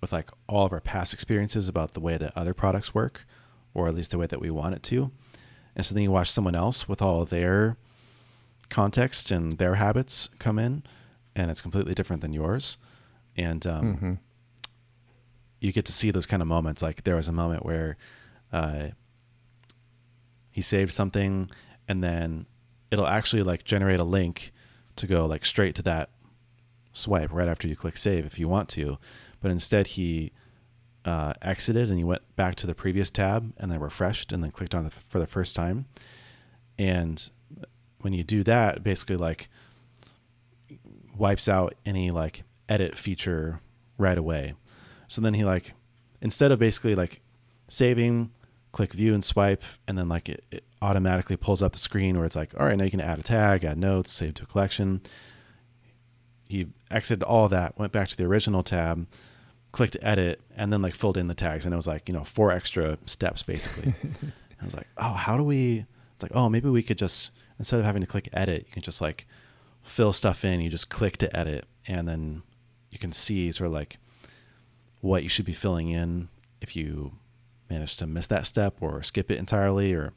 [0.02, 3.24] with like all of our past experiences about the way that other products work,
[3.72, 5.10] or at least the way that we want it to.
[5.74, 7.78] And so then you watch someone else with all their
[8.68, 10.82] context and their habits come in,
[11.34, 12.76] and it's completely different than yours.
[13.36, 14.18] And um, Mhm.
[15.60, 16.82] you get to see those kind of moments.
[16.82, 17.96] Like there was a moment where
[18.52, 18.88] uh,
[20.50, 21.50] he saved something,
[21.88, 22.46] and then
[22.90, 24.52] it'll actually like generate a link
[24.96, 26.10] to go like straight to that
[26.92, 28.98] swipe right after you click save if you want to.
[29.42, 30.32] But instead, he
[31.04, 34.50] uh, exited and he went back to the previous tab and then refreshed and then
[34.50, 35.86] clicked on it for the first time.
[36.78, 37.28] And
[38.00, 39.48] when you do that, basically like
[41.16, 43.60] wipes out any like edit feature
[43.98, 44.54] right away.
[45.08, 45.74] So then he like
[46.20, 47.20] instead of basically like
[47.68, 48.30] saving,
[48.70, 52.24] click view and swipe, and then like it, it automatically pulls up the screen where
[52.24, 54.46] it's like, all right, now you can add a tag, add notes, save to a
[54.46, 55.02] collection.
[56.48, 59.06] He exited all that, went back to the original tab,
[59.72, 62.24] clicked edit, and then like filled in the tags, and it was like you know
[62.24, 63.94] four extra steps basically.
[64.60, 65.86] I was like, oh, how do we?
[66.14, 68.82] It's like, oh, maybe we could just instead of having to click edit, you can
[68.82, 69.26] just like
[69.82, 70.60] fill stuff in.
[70.60, 72.42] You just click to edit, and then
[72.90, 73.98] you can see sort of like
[75.00, 76.28] what you should be filling in
[76.60, 77.12] if you
[77.68, 80.12] manage to miss that step or skip it entirely or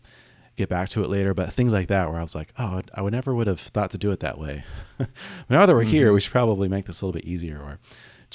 [0.58, 1.34] get back to it later.
[1.34, 3.91] But things like that, where I was like, oh, I would never would have thought
[3.91, 4.63] to do it that way.
[5.50, 5.91] now that we're mm-hmm.
[5.91, 7.80] here, we should probably make this a little bit easier or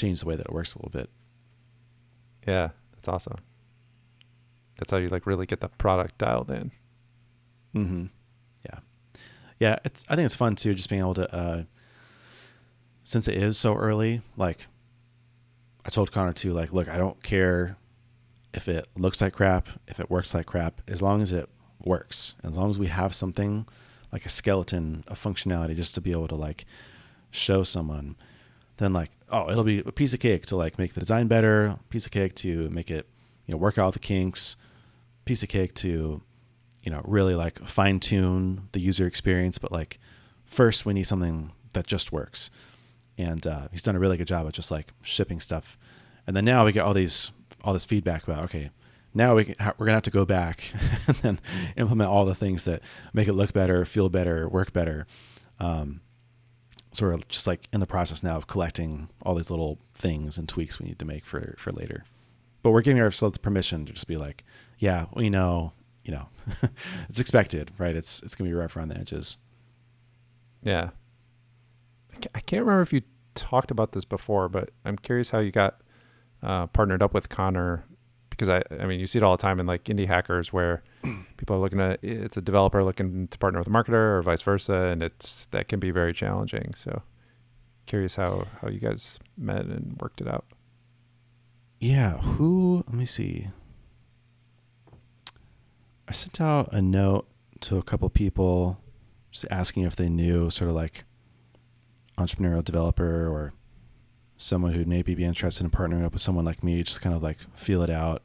[0.01, 1.11] change the way that it works a little bit.
[2.47, 3.37] Yeah, that's awesome.
[4.79, 6.71] That's how you like really get the product dialed in.
[7.75, 8.07] Mm-hmm.
[8.65, 8.79] Yeah,
[9.59, 9.79] yeah.
[9.85, 11.35] It's I think it's fun too, just being able to.
[11.35, 11.63] Uh,
[13.05, 14.67] since it is so early, like
[15.85, 17.77] I told Connor too, like, look, I don't care
[18.53, 21.49] if it looks like crap, if it works like crap, as long as it
[21.85, 23.67] works, as long as we have something
[24.13, 26.65] like a skeleton a functionality just to be able to like
[27.31, 28.17] show someone,
[28.81, 31.77] then like, oh, it'll be a piece of cake to like make the design better,
[31.88, 33.07] piece of cake to make it,
[33.47, 34.57] you know, work out the kinks,
[35.25, 36.23] piece of cake to,
[36.83, 39.59] you know, really like fine tune the user experience.
[39.59, 39.99] But like,
[40.45, 42.51] first we need something that just works.
[43.16, 45.79] And uh, he's done a really good job of just like shipping stuff.
[46.27, 47.31] And then now we get all these
[47.62, 48.71] all this feedback about okay
[49.14, 50.64] now we can, we're gonna have to go back
[51.07, 51.40] and then
[51.77, 55.07] implement all the things that make it look better, feel better, work better.
[55.59, 56.01] Um,
[56.92, 60.48] sort of just like in the process now of collecting all these little things and
[60.48, 62.05] tweaks we need to make for for later.
[62.62, 64.44] But we're giving ourselves the permission to just be like,
[64.79, 65.72] yeah, we know,
[66.05, 66.29] you know,
[67.09, 67.96] it's expected, right?
[67.96, 69.37] It's it's gonna be rough around the edges.
[70.62, 70.90] Yeah,
[72.35, 73.03] I can't remember if you
[73.35, 75.81] talked about this before, but I'm curious how you got
[76.42, 77.85] uh, partnered up with Connor
[78.40, 80.83] because I, I mean, you see it all the time in like indie hackers where
[81.37, 84.40] people are looking at it's a developer looking to partner with a marketer or vice
[84.40, 86.72] versa, and it's that can be very challenging.
[86.74, 87.03] So,
[87.85, 90.46] curious how how you guys met and worked it out.
[91.79, 92.83] Yeah, who?
[92.87, 93.48] Let me see.
[96.09, 97.29] I sent out a note
[97.61, 98.79] to a couple people,
[99.31, 101.05] just asking if they knew sort of like
[102.16, 103.53] entrepreneurial developer or
[104.38, 107.22] someone who'd maybe be interested in partnering up with someone like me, just kind of
[107.22, 108.22] like feel it out.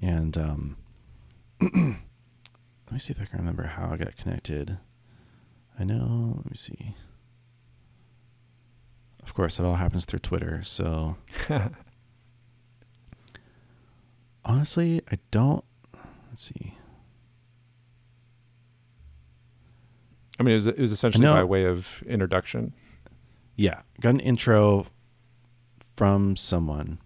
[0.00, 0.76] And um,
[1.60, 4.78] let me see if I can remember how I got connected.
[5.78, 6.94] I know, let me see.
[9.22, 10.62] Of course, it all happens through Twitter.
[10.62, 11.16] So
[14.44, 15.64] honestly, I don't.
[16.28, 16.76] Let's see.
[20.38, 22.74] I mean, it was, it was essentially by way of introduction.
[23.56, 24.86] Yeah, got an intro
[25.96, 26.98] from someone.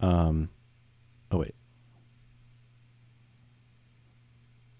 [0.00, 0.50] Um,
[1.30, 1.54] oh wait.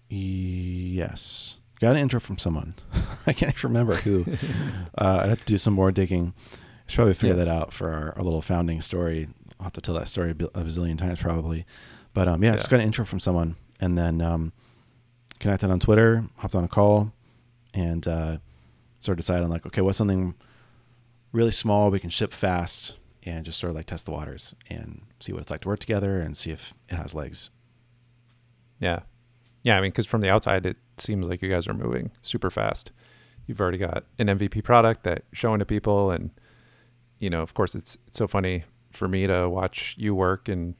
[0.09, 2.75] Yes, got an intro from someone.
[3.27, 4.25] I can't remember who.
[4.97, 6.33] uh, I'd have to do some more digging.
[6.51, 6.55] I
[6.87, 7.45] should probably figure yeah.
[7.45, 9.27] that out for our, our, little founding story.
[9.59, 11.65] I'll have to tell that story a, bazillion times probably.
[12.13, 14.51] But um, yeah, yeah, just got an intro from someone, and then um,
[15.39, 17.13] connected on Twitter, hopped on a call,
[17.75, 18.37] and uh,
[18.97, 20.33] sort of decided on like, okay, what's something
[21.31, 21.91] really small.
[21.91, 22.95] We can ship fast
[23.29, 25.79] and just sort of like test the waters and see what it's like to work
[25.79, 27.49] together and see if it has legs.
[28.79, 29.01] Yeah.
[29.63, 29.77] Yeah.
[29.77, 32.91] I mean, because from the outside, it seems like you guys are moving super fast.
[33.45, 36.11] You've already got an MVP product that showing to people.
[36.11, 36.31] And,
[37.19, 40.75] you know, of course, it's, it's so funny for me to watch you work and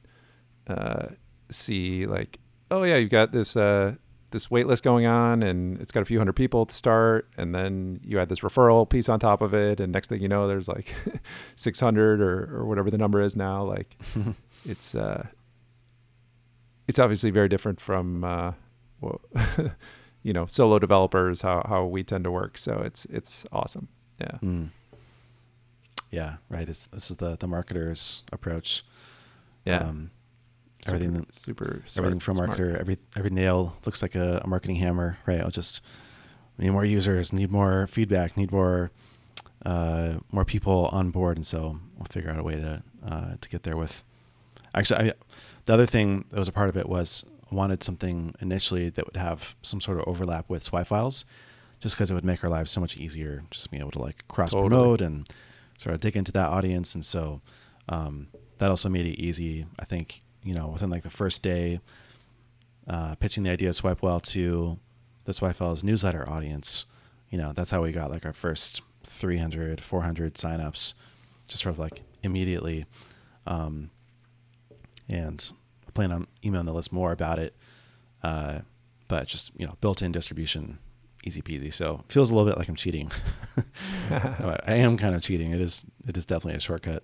[0.66, 1.08] uh,
[1.50, 2.38] see, like,
[2.70, 3.96] oh, yeah, you've got this uh,
[4.30, 7.54] this wait list going on and it's got a few hundred people to start and
[7.54, 10.46] then you add this referral piece on top of it and next thing you know
[10.46, 10.94] there's like
[11.56, 13.62] 600 or, or whatever the number is now.
[13.62, 13.96] Like
[14.64, 15.26] it's uh
[16.88, 18.52] it's obviously very different from uh
[19.00, 19.20] well,
[20.22, 22.58] you know solo developers how how we tend to work.
[22.58, 23.88] So it's it's awesome.
[24.20, 24.38] Yeah.
[24.42, 24.68] Mm.
[26.10, 26.68] yeah right.
[26.68, 28.84] It's this is the the marketer's approach.
[29.64, 29.78] Yeah.
[29.78, 30.10] Um,
[30.86, 35.18] everything super, super everything from marketer every every nail looks like a, a, marketing hammer
[35.26, 35.82] right i'll just
[36.58, 38.90] need more users need more feedback need more
[39.66, 43.48] uh, more people on board and so we'll figure out a way to uh, to
[43.50, 44.02] get there with
[44.74, 45.12] actually I,
[45.66, 49.04] the other thing that was a part of it was I wanted something initially that
[49.04, 51.26] would have some sort of overlap with swipe files
[51.80, 54.26] just because it would make our lives so much easier just being able to like
[54.28, 55.06] cross promote totally.
[55.06, 55.28] and
[55.76, 57.42] sort of dig into that audience and so
[57.90, 59.66] um, that also made it easy.
[59.78, 61.80] I think you know within like the first day,
[62.86, 64.78] uh, pitching the idea of SwipeWell to
[65.24, 66.86] the SwipeWell's newsletter audience.
[67.30, 70.94] You know, that's how we got like our first 300, 400 signups,
[71.48, 72.86] just sort of like immediately.
[73.46, 73.90] Um,
[75.08, 75.50] and
[75.86, 77.54] I plan on emailing the list more about it.
[78.22, 78.60] Uh,
[79.08, 80.78] but just you know, built-in distribution,
[81.24, 81.72] easy peasy.
[81.72, 83.10] So feels a little bit like I'm cheating.
[84.10, 85.52] I am kind of cheating.
[85.52, 85.82] It is.
[86.06, 87.02] It is definitely a shortcut.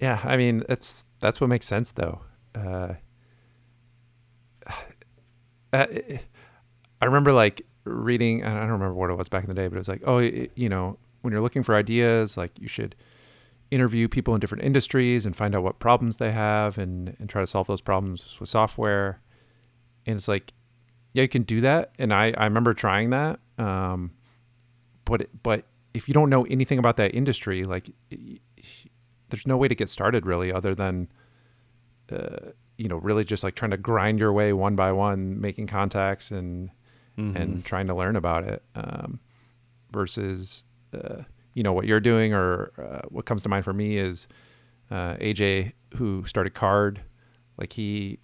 [0.00, 2.20] Yeah, I mean that's that's what makes sense though.
[2.54, 2.94] Uh,
[5.72, 5.86] uh
[7.00, 8.42] I remember like reading.
[8.42, 10.02] And I don't remember what it was back in the day, but it was like,
[10.06, 12.94] oh, you know, when you're looking for ideas, like you should
[13.70, 17.40] interview people in different industries and find out what problems they have and, and try
[17.40, 19.20] to solve those problems with software.
[20.06, 20.52] And it's like,
[21.12, 21.92] yeah, you can do that.
[21.98, 23.40] And I, I remember trying that.
[23.58, 24.12] Um,
[25.04, 27.90] but, but if you don't know anything about that industry, like
[29.28, 31.08] there's no way to get started really other than,
[32.12, 35.66] uh, you know, really just like trying to grind your way one by one, making
[35.66, 36.70] contacts and,
[37.18, 37.36] mm-hmm.
[37.36, 38.62] and trying to learn about it.
[38.74, 39.20] Um,
[39.92, 41.22] versus, uh,
[41.56, 44.28] you know what you're doing or uh, what comes to mind for me is
[44.90, 46.98] uh, AJ who started Carrd
[47.56, 48.18] like he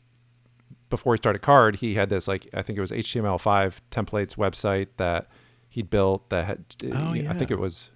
[0.90, 4.88] before he started Carrd he had this like I think it was HTML5 templates website
[4.98, 5.28] that
[5.70, 7.30] he'd built that had oh, yeah.
[7.30, 7.90] I think it was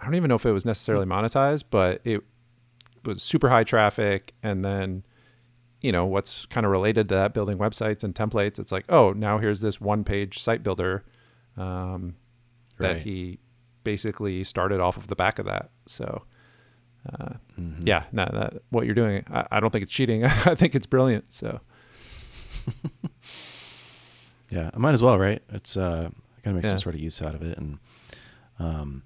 [0.00, 2.22] I don't even know if it was necessarily monetized but it
[3.04, 5.04] was super high traffic and then
[5.80, 9.12] you know what's kind of related to that building websites and templates it's like oh
[9.12, 11.04] now here's this one page site builder
[11.56, 12.14] um,
[12.78, 12.94] right.
[12.94, 13.38] that he
[13.84, 15.70] basically started off of the back of that.
[15.86, 16.22] So,
[17.12, 17.86] uh, mm-hmm.
[17.86, 20.24] yeah, no, that, what you're doing, I, I don't think it's cheating.
[20.24, 21.32] I think it's brilliant.
[21.32, 21.60] So,
[24.50, 25.42] yeah, I might as well, right?
[25.50, 26.70] It's uh, I gotta make yeah.
[26.70, 27.78] some sort of use out of it, and
[28.58, 29.02] um,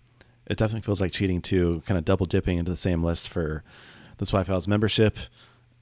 [0.46, 3.62] it definitely feels like cheating too, kind of double dipping into the same list for
[4.18, 5.18] the Swipe Files membership.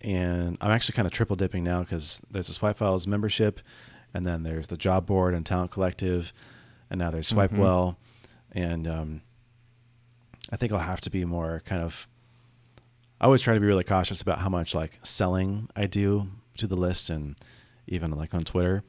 [0.00, 3.60] And I'm actually kind of triple dipping now because there's the Swipe Files membership,
[4.12, 6.32] and then there's the job board and talent collective,
[6.90, 7.62] and now there's Swipe mm-hmm.
[7.62, 7.98] Well
[8.52, 9.22] and um,
[10.50, 12.06] I think I'll have to be more kind of.
[13.20, 16.66] I always try to be really cautious about how much like selling I do to
[16.66, 17.36] the list, and
[17.86, 18.84] even like on Twitter.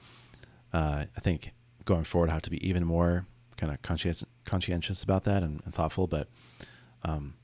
[0.74, 1.54] Uh, I think
[1.86, 3.26] going forward, I have to be even more
[3.58, 6.08] kind of conscientious, conscientious about that and, and thoughtful.
[6.08, 6.28] But
[7.04, 7.36] um,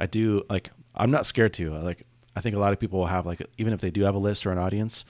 [0.00, 2.06] I do like I'm not scared to like.
[2.36, 4.18] I think a lot of people will have like even if they do have a
[4.18, 5.04] list or an audience,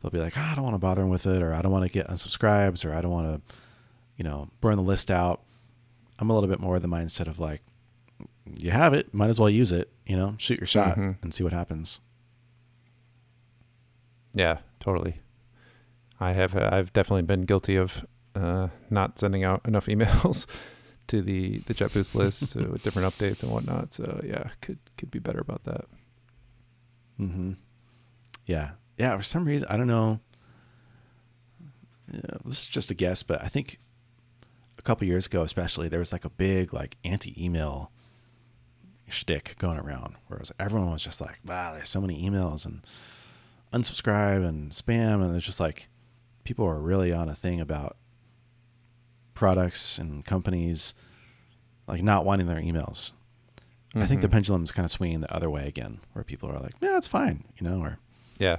[0.00, 1.72] they'll be like, oh, I don't want to bother them with it, or I don't
[1.72, 3.54] want to get unsubscribes, or I don't want to
[4.16, 5.42] you know, burn the list out.
[6.18, 7.60] I'm a little bit more of the mindset of like,
[8.54, 11.12] you have it, might as well use it, you know, shoot your shot mm-hmm.
[11.22, 12.00] and see what happens.
[14.34, 15.20] Yeah, totally.
[16.18, 20.46] I have, I've definitely been guilty of uh, not sending out enough emails
[21.08, 23.94] to the, the JetBoost list uh, with different updates and whatnot.
[23.94, 25.86] So yeah, could, could be better about that.
[27.20, 27.52] Mm-hmm.
[28.44, 28.72] Yeah.
[28.98, 29.16] Yeah.
[29.16, 30.20] For some reason, I don't know.
[32.12, 33.80] Yeah, this is just a guess, but I think
[34.78, 37.90] a couple years ago, especially, there was like a big like anti-email
[39.08, 42.86] shtick going around, where was, everyone was just like, "Wow, there's so many emails and
[43.72, 45.88] unsubscribe and spam," and it's just like
[46.44, 47.96] people are really on a thing about
[49.36, 50.94] products and companies
[51.86, 53.12] like not wanting their emails.
[53.90, 54.02] Mm-hmm.
[54.02, 54.32] I think the mm-hmm.
[54.32, 57.06] pendulum is kind of swinging the other way again, where people are like, "Yeah, it's
[57.06, 57.98] fine," you know, or
[58.38, 58.56] yeah,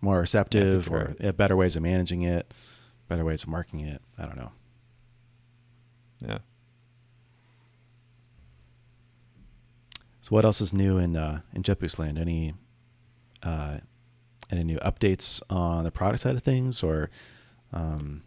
[0.00, 1.36] more receptive, or right.
[1.36, 2.52] better ways of managing it,
[3.08, 4.00] better ways of marking it.
[4.18, 4.52] I don't know.
[6.20, 6.38] Yeah.
[10.22, 12.18] So what else is new in uh, in JetBoost land?
[12.18, 12.54] Any
[13.42, 13.78] uh,
[14.50, 17.10] any new updates on the product side of things or
[17.72, 18.22] um,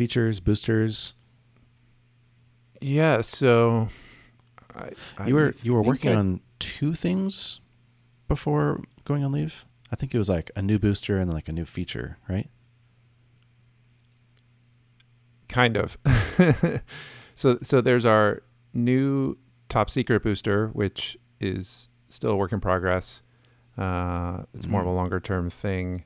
[0.00, 1.14] features, boosters?
[2.80, 3.20] Yeah.
[3.20, 3.88] So
[4.74, 7.60] I, I you were you were working I, on two things
[8.28, 9.66] before going on leave.
[9.92, 12.48] I think it was like a new booster and then like a new feature, right?
[15.50, 15.98] kind of.
[17.34, 19.36] so so there's our new
[19.68, 23.22] top secret booster, which is still a work in progress.
[23.76, 24.98] Uh, it's mm more of a mm-hmm.
[24.98, 26.04] longer term thing.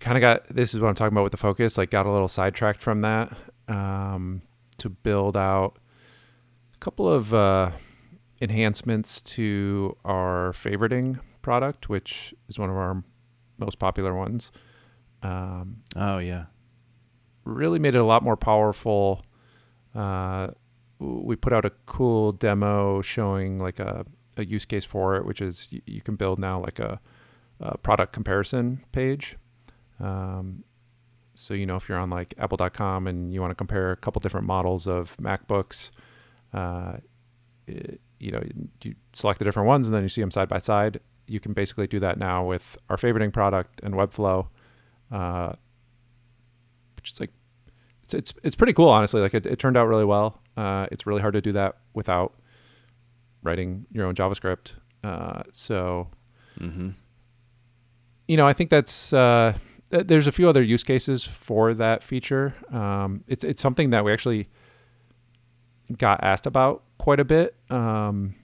[0.00, 1.78] Kind of got this is what I'm talking about with the focus.
[1.78, 3.36] Like got a little sidetracked from that
[3.68, 4.42] um,
[4.78, 5.78] to build out
[6.74, 7.70] a couple of uh,
[8.40, 13.02] enhancements to our favoriting product, which is one of our
[13.58, 14.52] most popular ones.
[15.22, 16.46] Um, oh yeah,
[17.44, 19.22] really made it a lot more powerful.
[19.94, 20.48] Uh,
[20.98, 24.04] we put out a cool demo showing like a,
[24.36, 27.00] a use case for it, which is you, you can build now like a,
[27.60, 29.36] a product comparison page.
[30.00, 30.64] Um,
[31.34, 34.20] so, you know, if you're on like apple.com and you want to compare a couple
[34.20, 35.90] different models of MacBooks,
[36.54, 36.96] uh,
[37.66, 38.42] it, you know,
[38.82, 41.00] you select the different ones and then you see them side by side.
[41.26, 44.46] You can basically do that now with our favoriting product and Webflow,
[45.12, 45.52] uh,
[46.96, 47.30] which is like
[48.04, 49.20] it's it's it's pretty cool, honestly.
[49.20, 50.40] Like it, it turned out really well.
[50.56, 52.32] Uh, it's really hard to do that without
[53.42, 54.72] writing your own JavaScript.
[55.04, 56.08] Uh, so,
[56.60, 56.90] Mm-hmm.
[58.28, 59.52] you know, I think that's uh,
[59.90, 62.54] th- there's a few other use cases for that feature.
[62.72, 64.48] Um, it's it's something that we actually
[65.96, 67.54] got asked about quite a bit.
[67.70, 68.34] Um,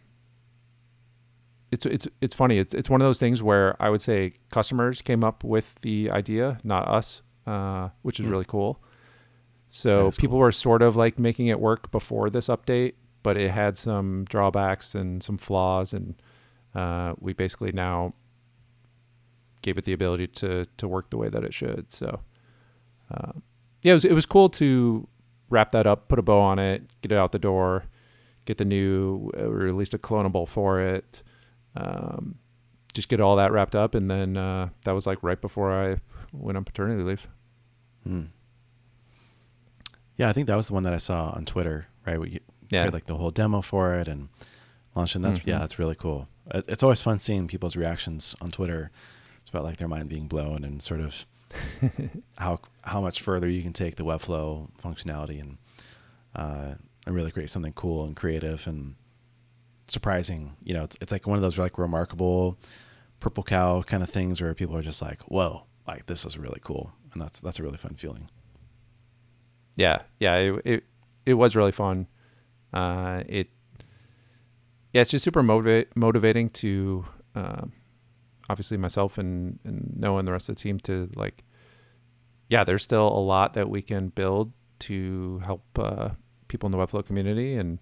[1.70, 2.58] it's it's it's funny.
[2.58, 6.10] It's it's one of those things where I would say customers came up with the
[6.10, 8.32] idea, not us, uh, which is Hmm.
[8.32, 8.82] really cool.
[9.70, 10.40] So people cool.
[10.40, 14.94] were sort of like making it work before this update, but it had some drawbacks
[14.94, 16.14] and some flaws, and
[16.74, 18.12] uh, we basically now
[19.62, 21.90] gave it the ability to to work the way that it should.
[21.92, 22.20] So
[23.10, 23.32] uh,
[23.82, 25.08] yeah, it was it was cool to
[25.50, 27.84] wrap that up, put a bow on it, get it out the door,
[28.46, 31.22] get the new uh, or at least a clonable for it.
[31.76, 32.36] Um,
[32.94, 35.96] just get all that wrapped up, and then uh, that was like right before I
[36.32, 37.26] went on paternity leave.
[38.04, 38.24] Hmm.
[40.16, 41.86] Yeah, I think that was the one that I saw on Twitter.
[42.06, 42.40] Right, we
[42.70, 44.28] Yeah, like the whole demo for it and
[44.94, 45.14] launched.
[45.14, 45.60] And that's yeah, Mhm.
[45.60, 46.28] that's really cool.
[46.52, 48.90] It's always fun seeing people's reactions on Twitter.
[49.52, 51.26] About like their mind being blown and sort of
[52.38, 55.58] how how much further you can take the Webflow functionality and
[56.34, 56.74] uh,
[57.06, 58.94] and really create something cool and creative and
[59.88, 60.56] surprising.
[60.62, 62.58] You know, it's it's like one of those like remarkable
[63.20, 66.60] purple cow kind of things where people are just like, "Whoa, like this is really
[66.64, 68.30] cool," and that's that's a really fun feeling.
[69.76, 70.36] yeah, yeah.
[70.36, 70.84] It it,
[71.26, 72.06] it was really fun.
[72.72, 73.48] Uh, it
[74.92, 77.72] yeah, it's just super motivate motivating to um,
[78.48, 81.44] obviously myself and and Noah and the rest of the team to like.
[82.48, 86.10] Yeah, there's still a lot that we can build to help uh,
[86.48, 87.78] people in the Webflow community, and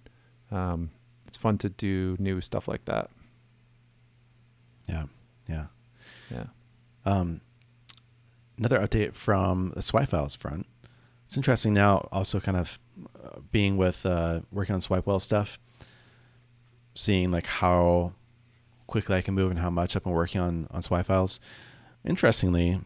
[0.49, 0.91] um,
[1.27, 3.09] it's fun to do new stuff like that.
[4.87, 5.05] Yeah,
[5.49, 5.65] yeah.
[6.31, 6.45] Yeah.
[7.05, 7.41] Um,
[8.57, 10.67] another update from the Swipe Files front.
[11.25, 12.79] It's interesting now, also kind of
[13.23, 15.59] uh, being with uh, working on SwipeWell stuff,
[16.93, 18.13] seeing like how
[18.91, 21.39] quickly I can move and how much I've been working on on Swipe Files.
[22.05, 22.79] Interestingly,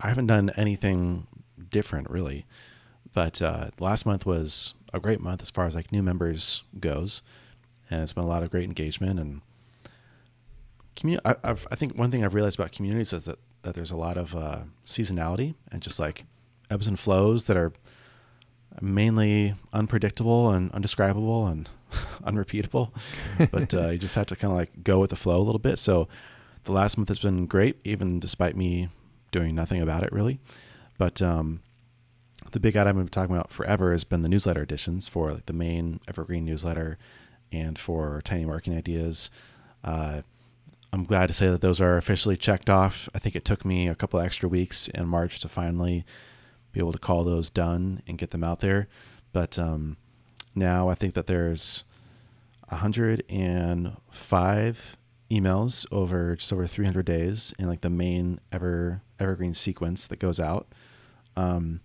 [0.00, 1.26] I haven't done anything
[1.70, 2.46] different really,
[3.12, 7.22] but uh, last month was a great month as far as like new members goes,
[7.90, 9.42] and it's been a lot of great engagement and
[10.96, 11.22] community.
[11.24, 13.96] I, I've, I think one thing I've realized about communities is that, that there's a
[13.96, 16.24] lot of uh, seasonality and just like
[16.70, 17.72] ebbs and flows that are
[18.80, 21.68] mainly unpredictable and undescribable and
[22.24, 22.92] unrepeatable.
[23.50, 25.58] but uh, you just have to kind of like go with the flow a little
[25.58, 25.78] bit.
[25.78, 26.08] So
[26.64, 28.88] the last month has been great, even despite me
[29.30, 30.38] doing nothing about it really.
[30.98, 31.62] But um,
[32.52, 35.46] the big item I've been talking about forever has been the newsletter editions for like
[35.46, 36.98] the main Evergreen newsletter
[37.50, 39.30] and for Tiny Marketing Ideas.
[39.84, 40.22] Uh,
[40.92, 43.08] I'm glad to say that those are officially checked off.
[43.14, 46.04] I think it took me a couple extra weeks in March to finally
[46.72, 48.88] be able to call those done and get them out there.
[49.32, 49.96] But um,
[50.54, 51.82] now I think that there's
[52.68, 54.96] 105
[55.30, 60.38] emails over just over 300 days in like the main ever evergreen sequence that goes
[60.38, 60.68] out.
[61.36, 61.80] Um,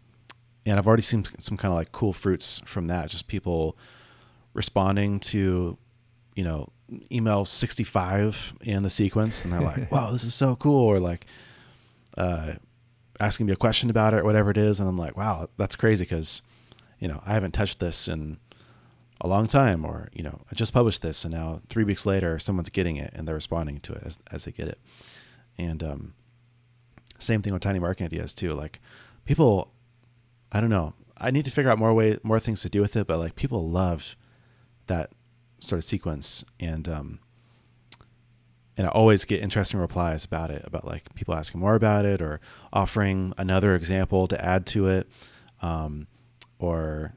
[0.65, 3.09] and I've already seen some kind of like cool fruits from that.
[3.09, 3.77] Just people
[4.53, 5.77] responding to,
[6.35, 6.67] you know,
[7.11, 10.83] email 65 in the sequence and they're like, wow, this is so cool.
[10.83, 11.25] Or like,
[12.17, 12.55] uh,
[13.19, 14.79] asking me a question about it or whatever it is.
[14.79, 16.05] And I'm like, wow, that's crazy.
[16.05, 16.41] Cause
[16.99, 18.37] you know, I haven't touched this in
[19.21, 22.39] a long time or, you know, I just published this and now three weeks later,
[22.39, 24.79] someone's getting it and they're responding to it as, as they get it.
[25.57, 26.13] And, um,
[27.19, 28.53] same thing with tiny marketing ideas too.
[28.53, 28.79] Like
[29.25, 29.71] people,
[30.51, 30.93] I don't know.
[31.17, 33.35] I need to figure out more way, more things to do with it, but like
[33.35, 34.15] people love
[34.85, 35.11] that
[35.59, 37.19] sort of sequence and, um,
[38.77, 42.21] and I always get interesting replies about it, about like people asking more about it
[42.21, 42.39] or
[42.71, 45.07] offering another example to add to it,
[45.61, 46.07] um,
[46.59, 47.13] or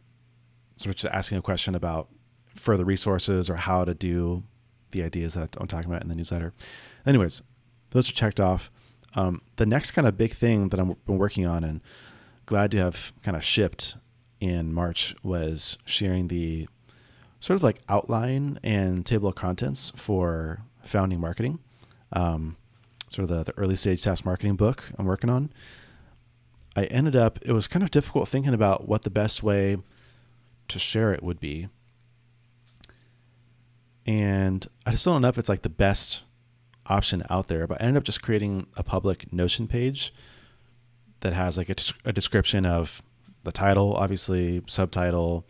[0.77, 2.09] sort of just asking a question about
[2.55, 4.43] further resources or how to do
[4.93, 6.53] the ideas that I'm talking about in the newsletter.
[7.07, 7.43] Anyways,
[7.91, 8.71] those are checked off.
[9.15, 11.81] Um, the next kind of big thing that I've been working on and
[12.47, 13.97] glad to have kind of shipped
[14.41, 16.69] in March was sharing the
[17.41, 21.59] sort of like outline and table of contents for founding marketing,
[22.13, 22.57] um,
[23.09, 25.53] sort of the, the early stage SaaS marketing book I'm working on.
[26.77, 29.79] I ended up, it was kind of difficult thinking about what the best way
[30.69, 31.69] to share it would be.
[34.07, 36.23] And I just don't know if it's like the best
[36.87, 40.15] option out there, but I ended up just creating a public Notion page
[41.21, 41.75] that has like a,
[42.05, 43.03] a description of
[43.43, 45.47] the title, obviously, subtitle,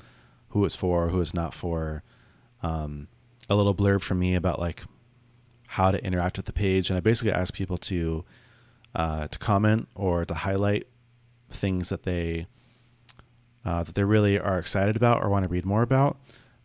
[0.49, 2.03] who it's for, who it's not for,
[2.63, 3.09] um,
[3.49, 4.83] a little blurb from me about like
[5.75, 8.25] how to interact with the page, and I basically ask people to
[8.93, 10.89] uh, to comment or to highlight
[11.49, 12.47] things that they
[13.65, 16.17] uh, that they really are excited about or want to read more about,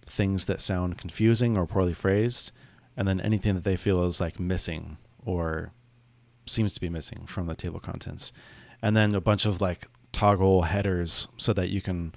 [0.07, 2.51] things that sound confusing or poorly phrased,
[2.97, 5.71] and then anything that they feel is like missing or
[6.47, 8.33] seems to be missing from the table contents,
[8.81, 12.11] and then a bunch of like toggle headers so that you can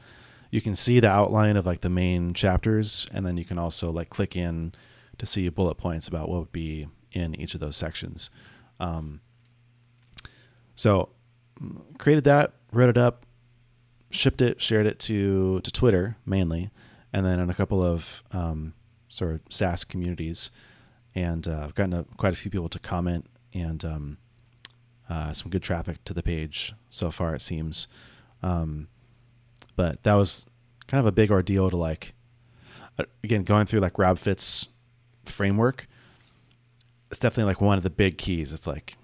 [0.51, 3.93] you can see the outline of like the main chapters, and then you can also
[3.93, 4.73] like click in
[5.19, 8.31] to see bullet points about what would be in each of those sections.
[8.81, 9.21] Um,
[10.75, 11.11] so
[11.99, 13.27] created that, wrote it up,
[14.11, 16.71] shipped it, shared it to to Twitter mainly,
[17.13, 18.75] and then in a couple of um,
[19.09, 20.51] sort of SaaS communities,
[21.15, 24.19] and uh, I've gotten a, quite a few people to comment and um,
[25.11, 27.35] uh, some good traffic to the page so far.
[27.35, 27.89] It seems,
[28.43, 28.89] um,
[29.75, 30.47] but that was
[30.87, 32.15] kind of a big ordeal to like.
[32.99, 34.69] uh, Again, going through like Rob Fitz's
[35.29, 35.87] framework,
[37.11, 38.53] it's definitely like one of the big keys.
[38.53, 38.97] It's like,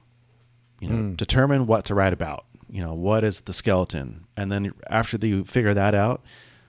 [0.80, 1.16] you know, Mm.
[1.16, 2.44] determine what to write about.
[2.68, 6.22] You know, what is the skeleton, and then after you figure that out,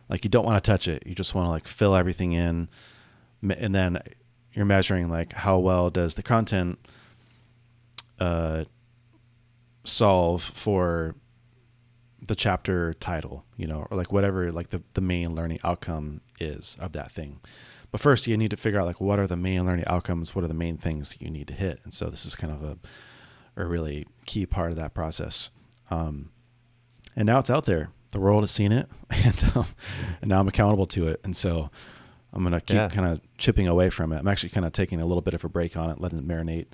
[0.07, 1.01] like you don't want to touch it.
[1.07, 2.69] You just want to like fill everything in,
[3.41, 3.99] and then
[4.53, 6.77] you're measuring like how well does the content
[8.19, 8.65] uh,
[9.83, 11.15] solve for
[12.21, 16.75] the chapter title, you know, or like whatever like the, the main learning outcome is
[16.79, 17.39] of that thing.
[17.95, 20.43] But first you need to figure out like what are the main learning outcomes, what
[20.43, 21.79] are the main things that you need to hit.
[21.85, 22.77] And so this is kind of a
[23.55, 25.49] a really key part of that process.
[25.89, 26.29] Um,
[27.15, 27.91] and now it's out there.
[28.11, 29.67] The world has seen it, and um,
[30.19, 31.21] and now I'm accountable to it.
[31.23, 31.69] And so
[32.33, 32.89] I'm gonna keep Yeah.
[32.89, 34.17] kind of chipping away from it.
[34.17, 36.27] I'm actually kind of taking a little bit of a break on it, letting it
[36.27, 36.65] marinate.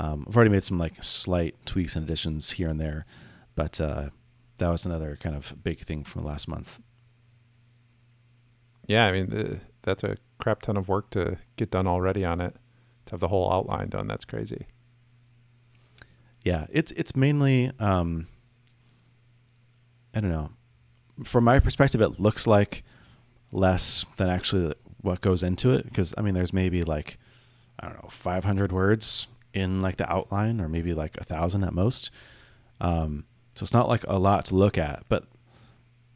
[0.00, 3.06] Um, I've already made some like slight tweaks and additions here and there,
[3.54, 4.10] but uh,
[4.58, 6.80] that was another kind of big thing from last month.
[8.88, 12.42] Yeah, I mean the, that's a crap ton of work to get done already on
[12.42, 12.56] it.
[13.06, 14.66] To have the whole outline done, that's crazy.
[16.44, 18.26] Yeah, it's it's mainly um,
[20.14, 20.50] I don't know.
[21.24, 22.84] From my perspective, it looks like
[23.52, 27.18] less than actually what goes into it because I mean, there's maybe like
[27.78, 31.72] I don't know, 500 words in like the outline, or maybe like a thousand at
[31.72, 32.10] most.
[32.80, 33.24] Um,
[33.54, 35.24] so it's not like a lot to look at, but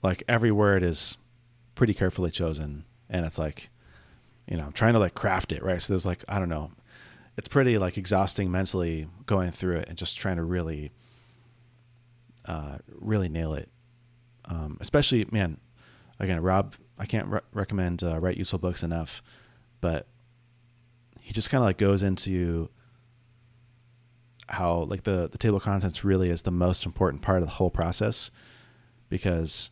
[0.02, 1.16] like every word is
[1.74, 3.68] pretty carefully chosen, and it's like
[4.50, 5.80] you know, I'm trying to like craft it right.
[5.80, 6.72] So there's like I don't know,
[7.36, 10.92] it's pretty like exhausting mentally going through it and just trying to really,
[12.44, 13.68] uh, really nail it.
[14.46, 15.58] Um, especially, man,
[16.18, 19.22] again, Rob, I can't re- recommend uh, Write Useful Books enough,
[19.80, 20.06] but
[21.20, 22.68] he just kind of like goes into
[24.48, 27.54] how like the the table of contents really is the most important part of the
[27.54, 28.32] whole process
[29.08, 29.70] because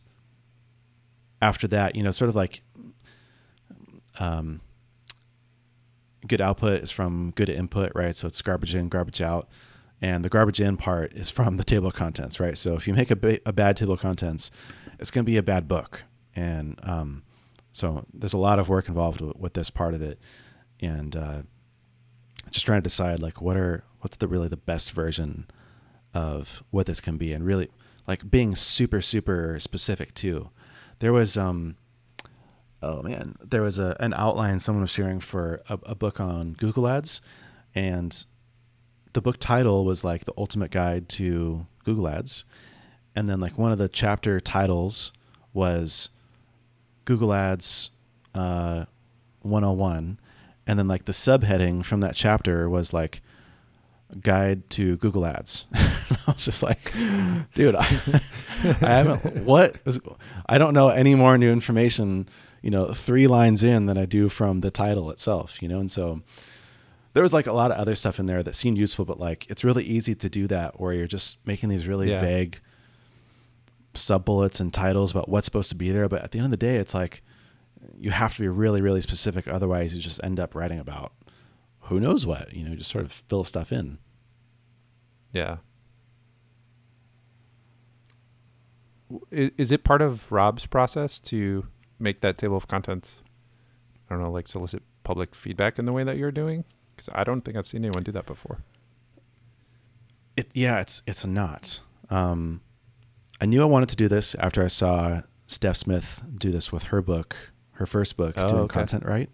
[1.41, 2.61] after that, you know, sort of like
[4.19, 4.61] um,
[6.27, 8.15] good output is from good input, right?
[8.15, 9.49] So it's garbage in, garbage out.
[10.01, 12.57] And the garbage in part is from the table of contents, right?
[12.57, 14.51] So if you make a, ba- a bad table of contents,
[14.97, 16.03] it's going to be a bad book.
[16.35, 17.23] And um,
[17.71, 20.19] so there's a lot of work involved with, with this part of it.
[20.79, 21.41] And uh,
[22.51, 25.47] just trying to decide like what are what's the really the best version
[26.13, 27.69] of what this can be and really
[28.07, 30.49] like being super super specific too
[30.99, 31.75] there was um
[32.81, 33.35] oh man.
[33.43, 37.21] There was a an outline someone was sharing for a, a book on google ads
[37.75, 38.25] and
[39.13, 42.45] the book title was like the ultimate guide to google ads.
[43.15, 45.11] And then like one of the chapter titles
[45.53, 46.09] was
[47.05, 47.89] google ads
[48.35, 48.85] uh,
[49.41, 50.19] 101
[50.67, 53.21] and then like the subheading from that chapter was like
[54.21, 55.65] guide to google ads.
[55.73, 56.93] I was just like
[57.53, 57.85] dude i,
[58.63, 59.99] I haven't what is,
[60.47, 62.27] i don't know any more new information
[62.61, 65.89] you know three lines in than i do from the title itself you know and
[65.91, 66.21] so
[67.13, 69.49] there was like a lot of other stuff in there that seemed useful but like
[69.49, 72.21] it's really easy to do that where you're just making these really Yeah.
[72.21, 72.59] vague
[73.95, 76.51] sub bullets and titles about what's supposed to be there but at the end of
[76.51, 77.21] the day it's like
[77.97, 81.11] you have to be really really specific otherwise you just end up writing about
[81.83, 83.97] who knows what you know just sort of fill stuff in
[85.33, 85.57] Yeah.
[89.31, 91.65] Is it part of Rob's process to
[91.99, 93.21] make that table of contents?
[94.09, 96.63] I don't know, like solicit public feedback in the way that you're doing?
[96.95, 98.59] Because I don't think I've seen anyone do that before.
[100.37, 102.61] it yeah it's it's a not um
[103.41, 106.83] i knew i wanted to do this after i saw steph smith do this with
[106.83, 107.35] her book
[107.73, 108.73] her first book Oh, doing okay.
[108.73, 109.29] content right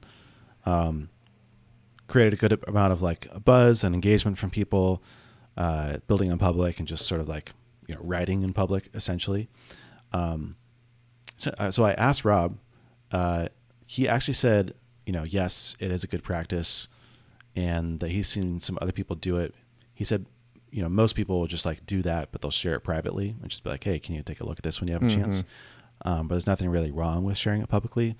[0.65, 1.09] um
[2.07, 5.01] created a good amount of like a buzz and engagement from people
[5.57, 7.51] uh building in public and just sort of like
[7.87, 9.47] you know writing in public essentially
[10.11, 10.55] um
[11.37, 12.57] so, uh, so i asked rob
[13.11, 13.47] uh
[13.85, 14.73] he actually said
[15.05, 16.87] you know, yes, it is a good practice,
[17.55, 19.53] and that he's seen some other people do it.
[19.93, 20.25] He said,
[20.71, 23.47] you know, most people will just like do that, but they'll share it privately and
[23.51, 25.05] just be like, hey, can you take a look at this when you have a
[25.05, 25.13] Mhm.
[25.15, 25.43] chance?
[26.03, 28.15] Um, but there's nothing really wrong with sharing it publicly,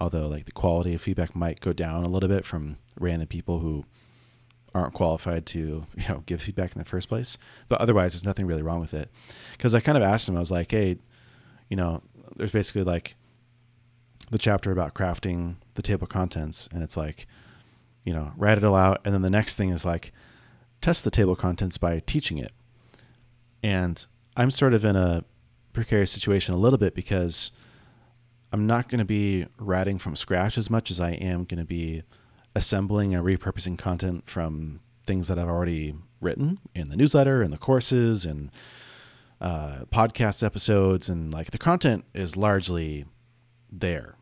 [0.00, 3.60] although like the quality of feedback might go down a little bit from random people
[3.60, 3.84] who
[4.74, 7.38] aren't qualified to you know give feedback in the first place.
[7.68, 9.08] But otherwise, there's nothing really wrong with it.
[9.52, 10.98] Because I kind of asked him, I was like, hey,
[11.70, 12.02] you know,
[12.36, 13.14] there's basically like
[14.30, 17.26] the chapter about crafting the table of contents, and it's like,
[18.04, 20.12] you know, write it all out, and then the next thing is like
[20.80, 22.52] test the table of contents by teaching it.
[23.62, 24.04] And
[24.36, 25.24] I'm sort of in a
[25.72, 27.50] precarious situation a little bit because
[28.52, 31.64] I'm not going to be writing from scratch as much as I am going to
[31.64, 32.02] be
[32.54, 37.58] assembling and repurposing content from things that I've already written in the newsletter and the
[37.58, 38.50] courses and
[39.40, 41.08] uh, podcast episodes.
[41.08, 43.04] And like the content is largely
[43.70, 44.16] there.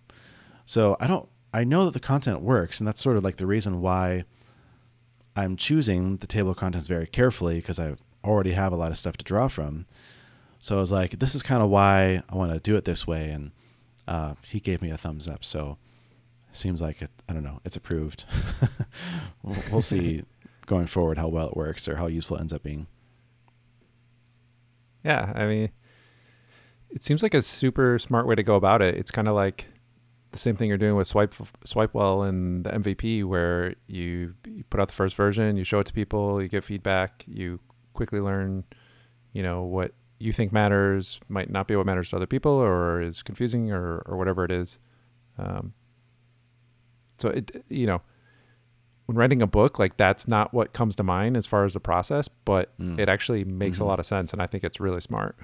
[0.64, 2.80] So I don't, I know that the content works.
[2.80, 4.24] And that's sort of like the reason why
[5.36, 8.98] I'm choosing the table of contents very carefully because I already have a lot of
[8.98, 9.86] stuff to draw from.
[10.58, 13.06] So I was like, this is kind of why I want to do it this
[13.06, 13.30] way.
[13.30, 13.52] And
[14.06, 15.44] uh, he gave me a thumbs up.
[15.44, 15.78] So
[16.50, 18.24] it seems like it, I don't know, it's approved.
[19.42, 20.22] we'll, we'll see
[20.66, 22.86] going forward how well it works or how useful it ends up being.
[25.04, 25.70] Yeah, I mean,
[26.90, 28.94] it seems like a super smart way to go about it.
[28.96, 29.66] It's kind of like
[30.30, 34.80] the same thing you're doing with Swipe Swipewell and the MVP, where you, you put
[34.80, 37.60] out the first version, you show it to people, you get feedback, you
[37.94, 38.64] quickly learn,
[39.32, 43.02] you know, what you think matters might not be what matters to other people, or
[43.02, 44.78] is confusing, or or whatever it is.
[45.38, 45.74] Um,
[47.18, 48.02] so it, you know,
[49.12, 51.80] when writing a book, like that's not what comes to mind as far as the
[51.80, 52.98] process, but Mm.
[52.98, 53.82] it actually makes Mhm.
[53.82, 55.36] a lot of sense, and I think it's really smart.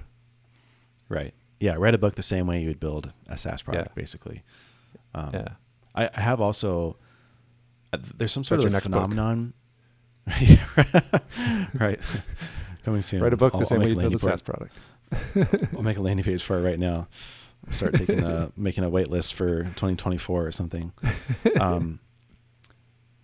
[1.08, 1.34] Right.
[1.60, 1.74] Yeah.
[1.78, 3.94] Write a book the same way you would build a SaaS product, Yeah.
[3.94, 4.42] basically.
[5.14, 5.48] Um, yeah.
[5.94, 6.96] I, I have also,
[7.92, 9.10] uh, there's some sort What's of your next book?
[9.10, 9.52] phenomenon.
[11.74, 12.00] right.
[12.84, 13.22] Coming soon.
[13.22, 14.74] Write a book I'll- the I'll same way make you build a SaaS product.
[15.76, 17.08] I'll make a landing page for it right now.
[17.70, 20.92] Start taking a, making a wait list for 2024 or something.
[21.60, 21.98] Um,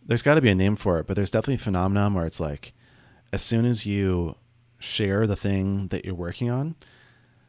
[0.07, 2.40] there's got to be a name for it, but there's definitely a phenomenon where it's
[2.40, 2.72] like,
[3.32, 4.36] as soon as you
[4.78, 6.76] share the thing that you're working on,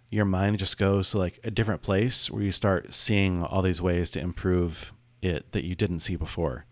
[0.10, 3.82] your mind just goes to like a different place where you start seeing all these
[3.82, 6.66] ways to improve it that you didn't see before,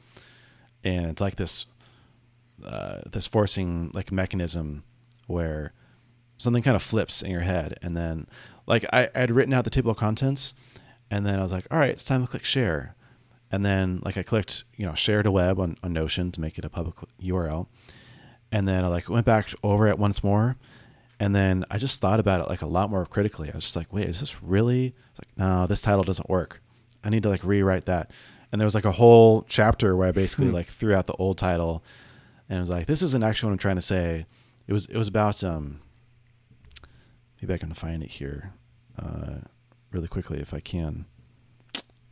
[0.84, 1.66] and it's like this,
[2.64, 4.84] uh, this forcing like mechanism
[5.28, 5.74] where
[6.38, 8.28] something kind of flips in your head, and then
[8.68, 10.54] like I I had written out the table of contents,
[11.12, 12.96] and then I was like, all right, it's time to click share.
[13.54, 16.58] And then like I clicked, you know, share to web on, on Notion to make
[16.58, 17.68] it a public URL.
[18.52, 20.58] And then I like went back over it once more.
[21.20, 23.52] And then I just thought about it like a lot more critically.
[23.52, 24.96] I was just like, wait, is this really?
[25.12, 26.62] It's like, no, this title doesn't work.
[27.04, 28.10] I need to like rewrite that.
[28.52, 30.56] And there was like a whole chapter where I basically Hmm.
[30.56, 31.84] like threw out the old title
[32.50, 34.26] and it was like, this isn't actually what I'm trying to say.
[34.68, 35.80] It was it was about um
[37.42, 38.54] maybe I can find it here
[38.98, 39.42] uh
[39.92, 41.06] really quickly if I can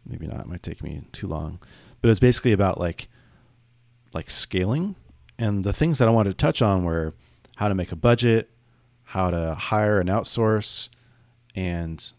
[0.05, 1.59] maybe not it might take me too long.
[2.01, 3.07] But it's basically about like
[4.13, 4.95] like scaling.
[5.39, 7.13] And the things that i wanted to touch on were
[7.55, 8.49] how to make a budget
[9.03, 10.87] how to hire and outsource
[11.53, 12.13] and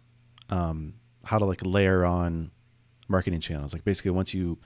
[0.50, 0.92] um,
[1.24, 2.50] how to like layer on
[3.08, 3.72] marketing channels.
[3.72, 4.58] Like basically once you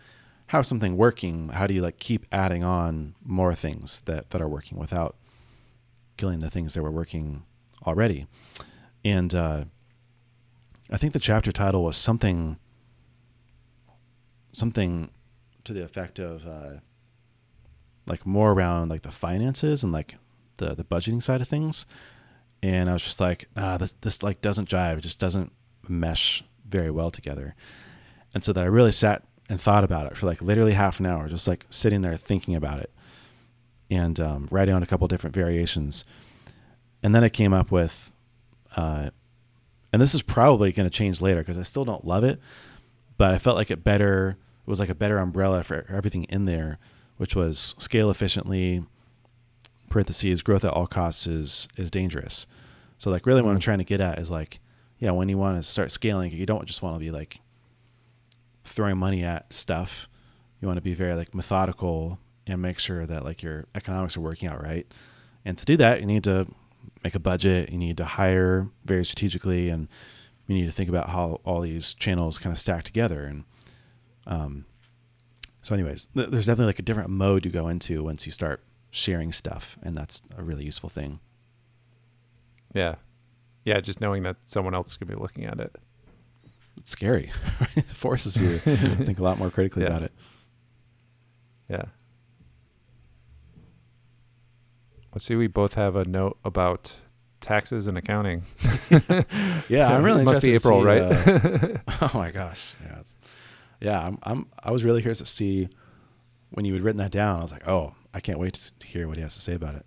[0.49, 4.49] have something working how do you like keep adding on more things that that are
[4.49, 5.17] working without
[6.17, 7.45] killing the things that were working
[7.87, 8.27] already?
[9.05, 9.65] And uh,
[10.91, 12.59] i think the chapter title was something
[14.57, 15.11] something
[15.65, 16.81] to the effect of uh,
[18.07, 20.17] like more around like the finances and like
[20.57, 21.87] the the budgeting side of things.
[22.63, 24.99] And i was just like ah this this like doesn't jive.
[24.99, 25.53] It just doesn't
[25.89, 27.55] mesh very well together.
[28.35, 31.07] And so that i really sat and thought about it for like literally half an
[31.07, 32.91] hour just like sitting there thinking about it
[33.89, 36.05] and um, writing on a couple different variations.
[37.03, 38.13] And then i came up with
[38.77, 39.11] uh,
[39.93, 42.41] and this is probably going to change later because i still don't love it
[43.17, 44.37] but I felt like it better
[44.67, 46.79] it was like a better umbrella for everything in there,
[47.19, 48.85] which was scale efficiently,
[49.89, 52.47] parentheses, growth at all costs is is dangerous.
[52.99, 53.63] So like really what I'm mm.
[53.63, 54.59] trying to get at is like,
[54.99, 57.39] yeah, when you want to start scaling, you don't just want to be like
[58.65, 60.09] throwing money at stuff.
[60.61, 64.21] You want to be very like methodical and make sure that like your economics are
[64.21, 64.87] working out right.
[65.45, 66.49] And to do that, you need to
[67.05, 69.87] make a budget, you need to hire very strategically and
[70.49, 73.45] you need to think about how all these channels kind of stack together and
[74.27, 74.65] um,
[75.63, 78.63] so anyways th- there's definitely like a different mode you go into once you start
[78.91, 81.21] sharing stuff and that's a really useful thing
[82.75, 82.97] Yeah.
[83.65, 85.75] Yeah, just knowing that someone else could be looking at it.
[86.77, 87.33] it's scary.
[87.77, 89.89] it forces you to think a lot more critically Yeah.
[89.89, 90.13] about it.
[91.69, 91.85] Yeah.
[95.13, 95.35] Let's see.
[95.35, 96.95] We both have a note about
[97.41, 98.43] taxes and accounting.
[99.69, 101.03] Yeah, I'm really It must be April, see, right?
[101.03, 103.17] uh, oh my gosh, yeah, it's,
[103.87, 104.01] yeah.
[104.05, 105.69] I'm, I'm I was really curious to see
[106.51, 107.39] when you had written that down.
[107.39, 109.77] I was like, oh, I can't wait to, hear what he has to say about
[109.77, 109.87] it.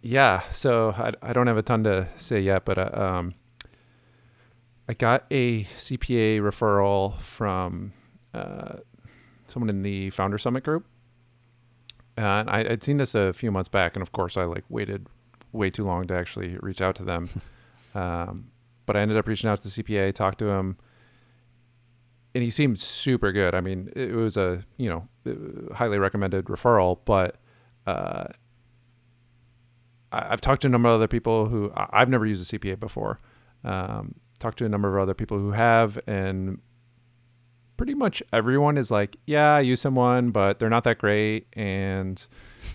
[0.00, 3.34] Yeah, so I, I don't have a ton to say yet, but uh, um,
[4.88, 7.92] I got a CPA referral from
[8.32, 8.76] uh,
[9.46, 10.86] someone in the Founder Summit group,
[12.16, 15.06] and I, I'd seen this a few months back, and of course I like waited
[15.52, 17.28] way too long to actually reach out to them,
[17.94, 18.50] um,
[18.86, 20.76] but I ended up reaching out to the CPA, talked to him,
[22.34, 23.54] and he seemed super good.
[23.54, 27.36] I mean, it was a you know uh, highly recommended referral, but.
[27.86, 28.24] Uh,
[30.10, 33.18] I've talked to a number of other people who I've never used a CPA before.
[33.64, 36.60] Um, talked to a number of other people who have, and
[37.76, 42.24] pretty much everyone is like, "Yeah, I use someone, but they're not that great," and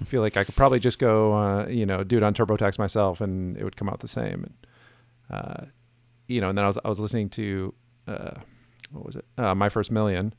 [0.05, 3.21] feel like I could probably just go, uh, you know, do it on TurboTax myself,
[3.21, 4.43] and it would come out the same.
[4.43, 4.53] And
[5.29, 5.65] uh,
[6.27, 7.73] you know, and then I was I was listening to
[8.07, 8.31] uh,
[8.91, 9.25] what was it?
[9.37, 10.33] Uh, My First Million,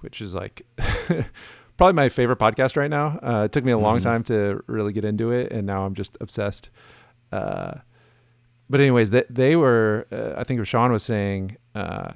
[0.00, 0.62] which is like
[1.76, 3.18] probably my favorite podcast right now.
[3.22, 4.02] Uh, it took me a long Mhm.
[4.02, 6.70] time to really get into it, and now I'm just obsessed.
[7.32, 7.74] Uh,
[8.68, 10.06] but anyways, they, they were.
[10.12, 12.12] Uh, I think Shaan was saying uh,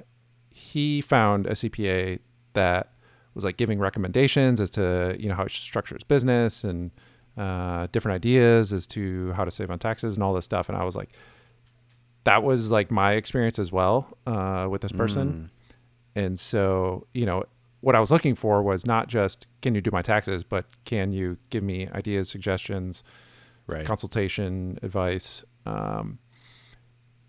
[0.51, 2.19] he found a CPA
[2.53, 2.93] that
[3.33, 6.91] was like giving recommendations as to you know how should structure his business and
[7.37, 10.69] uh, different ideas as to how to save on taxes and all this stuff.
[10.69, 11.09] And I was like,
[12.23, 15.49] that was like my experience as well uh, with this person.
[15.49, 15.49] Mm.
[16.15, 17.43] And so, you know,
[17.81, 21.11] what I was looking for was not just can you do my taxes, but can
[21.11, 23.03] you give me ideas, suggestions,
[23.67, 23.85] right.
[23.85, 25.43] consultation, advice.
[25.65, 26.19] Um,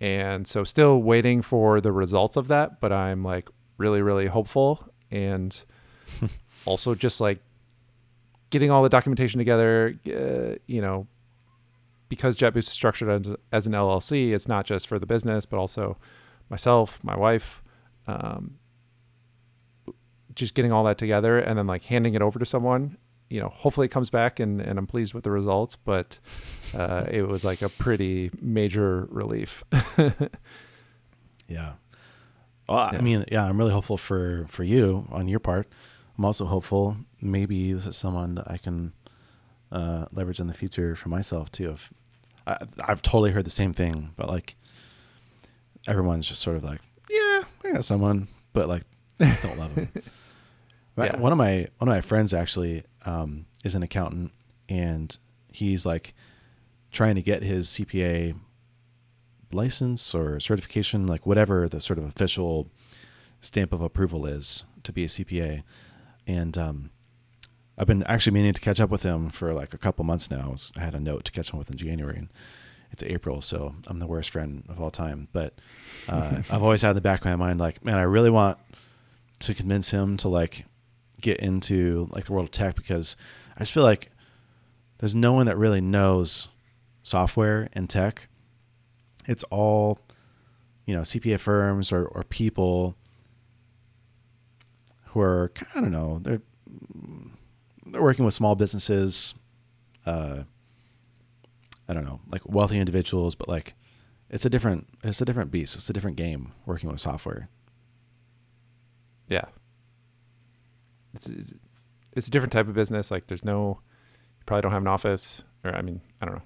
[0.01, 4.89] and so, still waiting for the results of that, but I'm like really, really hopeful.
[5.11, 5.59] And
[6.64, 7.41] also, just like
[8.51, 11.07] getting all the documentation together, uh, you know,
[12.09, 15.59] because JetBoost is structured as, as an LLC, it's not just for the business, but
[15.59, 15.97] also
[16.51, 17.62] myself, my wife.
[18.07, 18.59] Um,
[20.37, 22.97] just getting all that together and then like handing it over to someone
[23.28, 26.20] you know hopefully it comes back and, and i'm pleased with the results but
[26.74, 29.64] uh, it was like a pretty major relief
[31.49, 31.74] Yeah.
[32.68, 35.68] Well, I mean, yeah, I'm really hopeful for for you on your part.
[36.18, 38.93] I'm also hopeful maybe this is someone that I can
[39.70, 41.70] uh, leverage in the future for myself too.
[41.70, 41.93] If
[42.47, 44.57] I, I've totally heard the same thing, but like
[45.87, 48.82] everyone's just sort of like, yeah, I got someone, but like
[49.18, 49.89] don't love them.
[51.14, 51.20] Yeah.
[51.20, 54.32] One of my one of my friends actually um, is an accountant,
[54.68, 55.16] and
[55.53, 56.14] he's like
[56.92, 58.34] trying to get his CPA
[59.53, 62.68] license or certification, like whatever the sort of official
[63.40, 65.62] stamp of approval is to be a CPA.
[66.26, 66.90] And um,
[67.78, 70.47] I've been actually meaning to catch up with him for like a couple months now.
[70.47, 72.28] I was- I had a note to catch up with in January, and
[72.90, 75.28] it's April, so I'm the worst friend of all time.
[75.32, 75.55] But
[76.09, 78.59] uh, I've always had in the back of my mind, like, man, I really want
[79.40, 80.64] to convince him to like
[81.26, 83.16] get into like the world of tech because
[83.56, 84.10] I just feel like
[84.98, 86.48] there's no one that really knows
[87.02, 88.28] software and tech.
[89.26, 89.98] It's all,
[90.86, 92.94] you know, CPA firms or, or people
[95.06, 96.42] who are I don't know they're
[97.86, 99.34] they're working with small businesses,
[100.04, 100.42] uh,
[101.88, 103.74] I don't know like wealthy individuals, but like
[104.30, 105.74] it's a different it's a different beast.
[105.74, 107.48] It's a different game working with software.
[109.28, 109.46] yeah
[111.16, 111.54] it's, it's
[112.12, 113.10] it's a different type of business.
[113.10, 113.80] Like there's no
[114.38, 116.42] you probably don't have an office or i mean i don't know.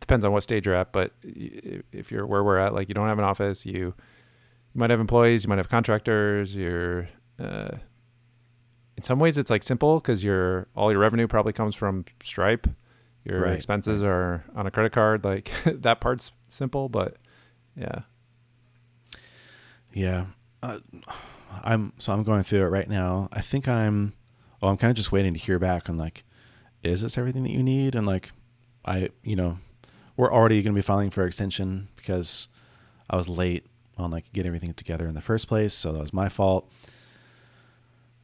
[0.00, 3.08] Depends on what stage you're at but if you're where we're at like you don't
[3.08, 3.94] have an office you you
[4.74, 7.08] might have employees you might have contractors you're
[7.38, 7.70] uh,
[8.96, 12.66] in some ways it's like simple because your all your revenue probably comes from stripe.
[13.24, 17.16] Your Right, expenses are on a credit card like that part's simple but
[17.76, 18.00] yeah.
[19.92, 20.26] Yeah.
[20.62, 20.78] Uh,
[21.62, 23.28] I'm so I'm going through it right now.
[23.32, 24.14] I think I'm
[24.62, 26.24] oh I'm kind of just waiting to hear back on like
[26.82, 28.30] is this everything that you need and like
[28.84, 29.58] I you know
[30.16, 32.48] we're already going to be filing for extension because
[33.08, 36.12] I was late on like getting everything together in the first place, so that was
[36.12, 36.70] my fault.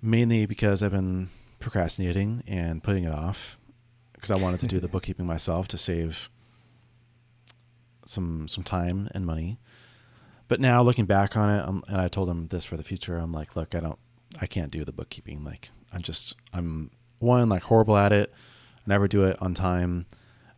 [0.02, 3.58] Mainly because I've been procrastinating and putting it off
[4.12, 6.28] because I wanted to do the bookkeeping myself to save
[8.04, 9.58] some some time and money.
[10.48, 13.18] But now looking back on it, um, and I told him this for the future.
[13.18, 13.98] I'm like, look, I don't,
[14.40, 15.42] I can't do the bookkeeping.
[15.44, 18.32] Like, I'm just, I'm one like horrible at it.
[18.78, 20.06] I never do it on time,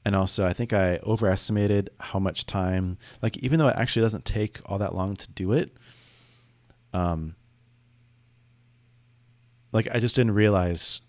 [0.05, 2.99] and also I think I overestimated how much time.
[3.23, 5.77] Like even though it actually doesn't take all that long to do it,
[6.93, 7.37] um,
[9.73, 11.01] like I just didn't realize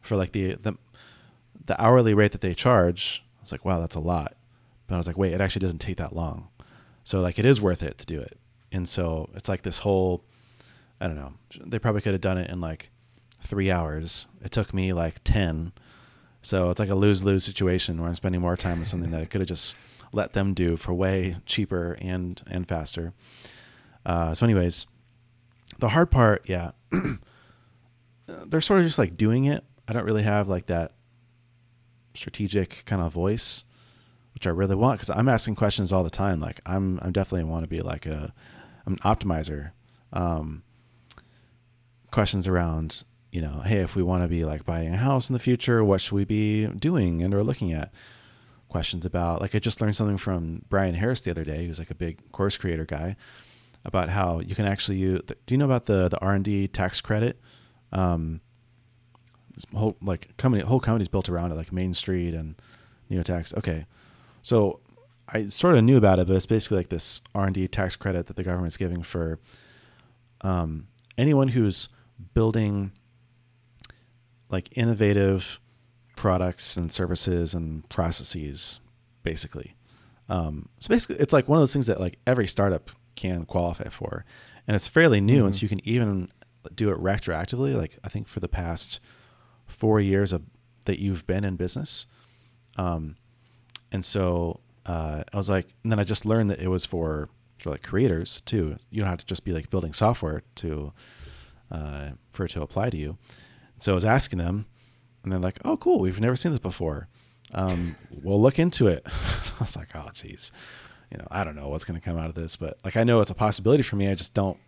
[0.00, 0.74] for like the the
[1.66, 3.24] the hourly rate that they charge.
[3.38, 4.34] I was like, wow, that's a lot.
[4.86, 6.48] But I was like, wait, it actually doesn't take that long.
[7.04, 8.38] So like it is worth it to do it.
[8.70, 10.24] And so it's like this whole
[11.00, 11.34] I don't know.
[11.64, 12.90] They probably could have done it in like
[13.40, 14.26] 3 hours.
[14.40, 15.72] It took me like 10.
[16.42, 19.24] So it's like a lose-lose situation where I'm spending more time with something that I
[19.24, 19.74] could have just
[20.12, 23.12] let them do for way cheaper and and faster.
[24.04, 24.86] Uh, so anyways,
[25.78, 26.72] the hard part, yeah,
[28.26, 29.64] they're sort of just like doing it.
[29.88, 30.92] I don't really have like that
[32.14, 33.64] strategic kind of voice,
[34.42, 36.40] which I really want because I'm asking questions all the time.
[36.40, 38.34] Like I'm, I'm definitely want to be like a,
[38.84, 39.70] I'm an optimizer.
[40.12, 40.64] Um,
[42.10, 45.34] questions around, you know, hey, if we want to be like buying a house in
[45.34, 47.92] the future, what should we be doing and or looking at?
[48.68, 51.78] Questions about like I just learned something from Bryan Harris the other day, He was
[51.78, 53.14] like a big course creator guy,
[53.84, 55.20] about how you can actually use.
[55.26, 57.38] Do you know about the the R and D tax credit?
[57.92, 58.40] Um,
[59.54, 62.56] this whole like company whole company's built around it, like Main Street and
[63.10, 63.56] NeoTax.
[63.58, 63.84] Okay,
[64.42, 64.80] so
[65.28, 67.96] I sort of knew about it, but it's basically like this R and D tax
[67.96, 69.38] credit that the government's giving for
[70.42, 71.88] um, anyone who's
[72.34, 72.92] building
[74.50, 75.60] like innovative
[76.16, 78.80] products and services and processes,
[79.22, 79.74] basically.
[80.28, 83.88] Um, so basically, it's like one of those things that like every startup can qualify
[83.88, 84.24] for,
[84.66, 85.46] and it's fairly new, mm-hmm.
[85.46, 86.30] and so you can even
[86.74, 87.74] do it retroactively.
[87.74, 89.00] Like I think for the past
[89.66, 90.42] four years of
[90.84, 92.06] that you've been in business.
[92.76, 93.16] Um,
[93.92, 97.28] and so uh, I was like, and then I just learned that it was for
[97.58, 98.76] for like creators too.
[98.90, 100.92] You don't have to just be like building software to
[101.70, 103.18] uh, for it to apply to you.
[103.78, 104.66] So I was asking them,
[105.22, 106.00] and they're like, "Oh, cool.
[106.00, 107.08] We've never seen this before.
[107.54, 110.50] Um, we'll look into it." I was like, "Oh, geez,
[111.10, 113.04] you know, I don't know what's going to come out of this, but like I
[113.04, 114.08] know it's a possibility for me.
[114.08, 114.58] I just don't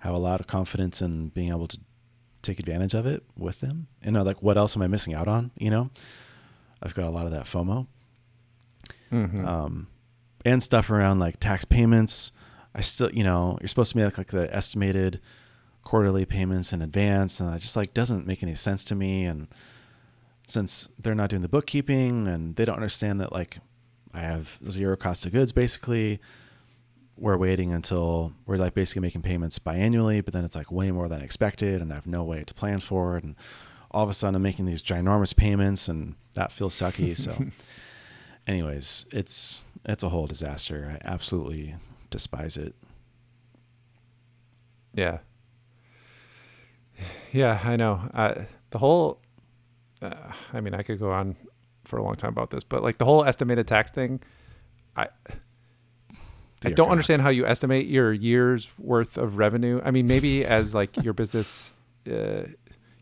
[0.00, 1.78] have a lot of confidence in being able to
[2.42, 3.88] take advantage of it with them.
[4.04, 5.50] You know, like what else am I missing out on?
[5.58, 5.90] You know,
[6.82, 7.88] I've got a lot of that FOMO.
[9.12, 9.46] Mm-hmm.
[9.46, 9.88] Um,
[10.44, 12.32] and stuff around like tax payments.
[12.74, 15.20] I still, you know, you're supposed to make like the estimated
[15.82, 19.24] quarterly payments in advance, and that just like doesn't make any sense to me.
[19.24, 19.48] And
[20.46, 23.58] since they're not doing the bookkeeping and they don't understand that like
[24.14, 26.20] I have zero cost of goods basically,
[27.16, 31.08] we're waiting until we're like basically making payments biannually, but then it's like way more
[31.08, 33.24] than expected, and I have no way to plan for it.
[33.24, 33.36] And
[33.90, 37.16] all of a sudden, I'm making these ginormous payments, and that feels sucky.
[37.16, 37.32] So,
[38.46, 40.98] anyways, it's it's a whole disaster.
[41.02, 41.74] I absolutely
[42.10, 42.74] despise it.
[44.94, 45.18] Yeah.
[47.32, 48.00] Yeah, I know.
[48.14, 49.20] Uh, the whole,
[50.00, 51.36] uh, I mean, I could go on
[51.84, 54.20] for a long time about this, but like the whole estimated tax thing,
[54.96, 55.08] I
[56.64, 56.90] I don't God.
[56.92, 59.80] understand how you estimate your year's worth of revenue.
[59.84, 61.72] I mean, maybe as like your business
[62.10, 62.44] uh,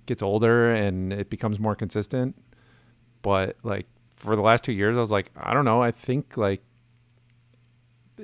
[0.07, 2.35] gets older and it becomes more consistent,
[3.23, 5.83] but like for the last two years, I was like, I don't know.
[5.83, 6.63] I think like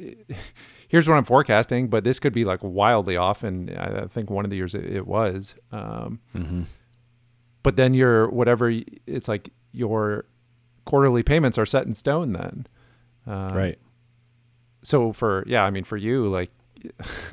[0.89, 3.43] here's what I'm forecasting, but this could be like wildly off.
[3.43, 5.55] And I think one of the years it, it was.
[5.73, 6.63] Um, mm-hmm.
[7.63, 8.73] But then your whatever
[9.07, 10.25] it's like your
[10.85, 12.67] quarterly payments are set in stone then.
[13.27, 13.79] Uh, right
[14.83, 16.51] so for yeah, I mean for you like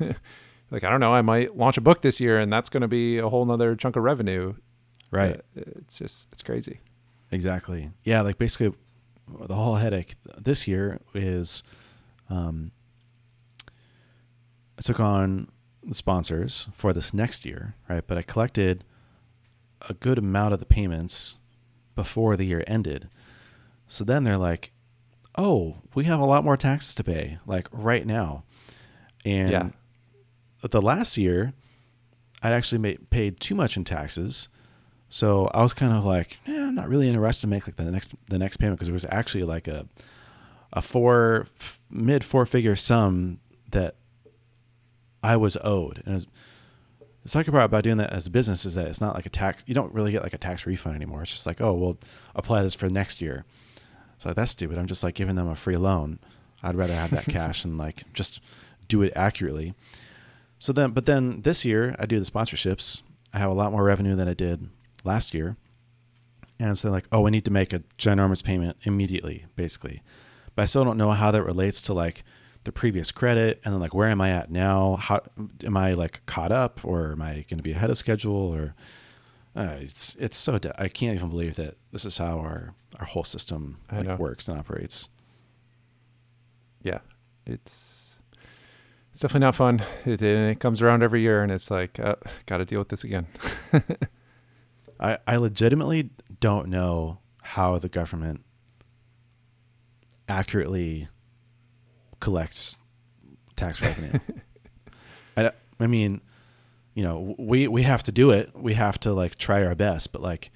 [0.70, 2.88] like I don't know, I might launch a book this year and that's going to
[2.88, 4.54] be a whole nother chunk of revenue.
[5.10, 5.36] Right.
[5.36, 6.80] Uh, it's just it's crazy.
[7.30, 7.90] Exactly.
[8.04, 8.72] Yeah, like basically
[9.46, 11.62] the whole headache this year is
[12.30, 12.72] um
[14.78, 15.48] I took on
[15.82, 18.04] the sponsors for this next year, right?
[18.06, 18.84] But I collected
[19.88, 21.36] a good amount of the payments
[21.94, 23.08] before the year ended.
[23.88, 24.70] So then they're like,
[25.36, 28.44] oh, we have a lot more taxes to pay, like right now.
[29.24, 29.68] And yeah.
[30.68, 31.54] the last year,
[32.42, 34.48] I'd actually made, paid too much in taxes.
[35.08, 37.84] So I was kind of like, yeah, I'm not really interested to make like the
[37.84, 39.86] next the next payment because it was actually like a
[40.72, 41.46] a four
[41.90, 43.40] mid four figure sum
[43.70, 43.94] that
[45.22, 46.02] I was owed.
[46.04, 46.26] And
[47.22, 49.30] the second part about doing that as a business is that it's not like a
[49.30, 49.62] tax.
[49.66, 51.22] You don't really get like a tax refund anymore.
[51.22, 51.98] It's just like, oh, we'll
[52.34, 53.44] apply this for next year.
[54.18, 54.78] So like, that's stupid.
[54.78, 56.18] I'm just like giving them a free loan.
[56.62, 58.40] I'd rather have that cash and like just
[58.88, 59.74] do it accurately.
[60.58, 63.02] So then, but then this year I do the sponsorships.
[63.32, 64.68] I have a lot more revenue than I did
[65.04, 65.56] last year.
[66.60, 70.02] And so like, oh, we need to make a ginormous payment immediately, basically.
[70.54, 72.24] But I still don't know how that relates to like
[72.64, 74.96] the previous credit and then like where am I at now?
[74.96, 75.22] How
[75.64, 78.74] am I like caught up or am I going to be ahead of schedule or
[79.56, 83.06] Uh, it's it's so de- I can't even believe that this is how our our
[83.06, 85.08] whole system like, works and operates.
[86.82, 86.98] Yeah,
[87.46, 88.20] it's
[89.10, 89.82] it's definitely not fun.
[90.04, 93.04] It, it comes around every year, and it's like, uh, got to deal with this
[93.04, 93.26] again.
[95.00, 98.44] I I legitimately don't know how the government
[100.28, 101.08] accurately
[102.20, 102.76] collects
[103.56, 104.18] tax revenue.
[105.36, 106.20] I I mean,
[106.94, 108.50] you know, we we have to do it.
[108.54, 110.50] We have to like try our best, but like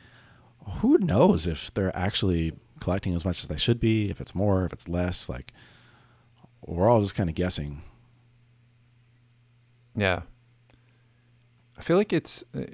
[0.80, 4.64] who knows if they're actually collecting as much as they should be, if it's more,
[4.64, 5.52] if it's less, like
[6.66, 7.82] we're all just kind of guessing.
[9.94, 10.22] Yeah.
[11.76, 12.64] I feel like it's uh,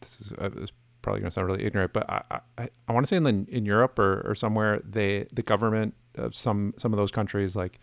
[0.00, 0.72] this is uh, it's
[1.02, 3.46] probably going to sound really ignorant, but I I, I want to say in the,
[3.48, 7.78] in Europe or, or somewhere they the government of some some of those countries like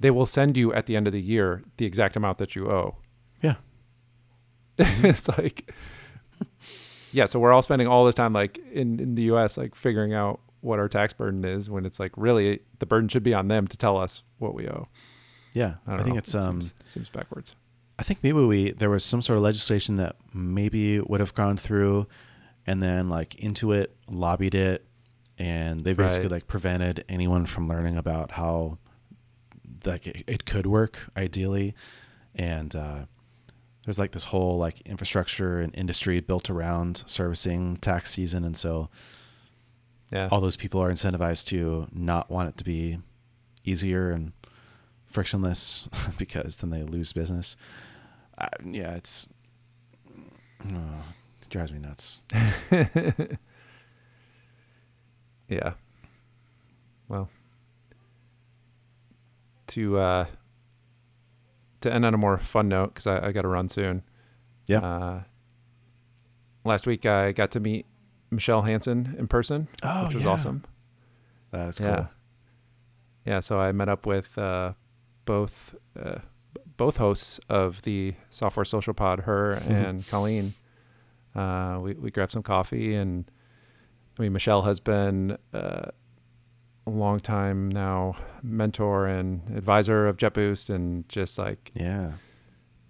[0.00, 2.70] they will send you at the end of the year the exact amount that you
[2.70, 2.96] owe.
[3.42, 3.56] Yeah.
[4.78, 5.72] it's like
[7.12, 10.14] yeah, so we're all spending all this time like in in the US like figuring
[10.14, 13.48] out what our tax burden is when it's like really the burden should be on
[13.48, 14.88] them to tell us what we owe.
[15.52, 16.18] Yeah, I, I, think know.
[16.18, 17.56] it's It um seems, seems backwards.
[18.00, 21.58] I think maybe we there was some sort of legislation that maybe would have gone
[21.58, 22.06] through,
[22.66, 24.86] and then like Intuit lobbied it,
[25.38, 26.32] and they basically Right.
[26.32, 28.78] like prevented anyone from learning about how
[29.84, 31.74] like it, it could work ideally,
[32.34, 33.00] and uh,
[33.84, 38.88] there's like this whole like infrastructure and industry built around servicing tax season, and so
[40.10, 40.28] Yeah.
[40.32, 42.98] all those people are incentivized to not want it to be
[43.62, 44.32] easier and
[45.06, 45.86] frictionless
[46.18, 47.56] because then they lose business.
[48.40, 49.26] Uh, yeah, it's
[50.66, 51.04] oh,
[51.42, 52.20] it drives me nuts.
[55.48, 55.72] Yeah.
[57.08, 57.28] Well,
[59.68, 60.26] to uh,
[61.80, 64.02] to end on a more fun note, because I, I got to run soon.
[64.66, 64.78] Yeah.
[64.78, 65.22] Uh,
[66.64, 67.86] last week I got to meet
[68.30, 70.30] Michele Hansen in person, Oh, which was yeah.
[70.30, 70.64] awesome.
[71.50, 71.88] That is cool.
[71.88, 72.06] Yeah.
[73.26, 73.40] Yeah.
[73.40, 74.74] So I met up with uh,
[75.24, 76.20] both uh,
[76.80, 80.54] both hosts of the Software Social Pod, her and Colleen.
[81.34, 83.30] Uh, we we grabbed some coffee, and
[84.18, 85.90] I mean Michele has been uh,
[86.86, 92.12] a long time now mentor and advisor of JetBoost, and just like Yeah.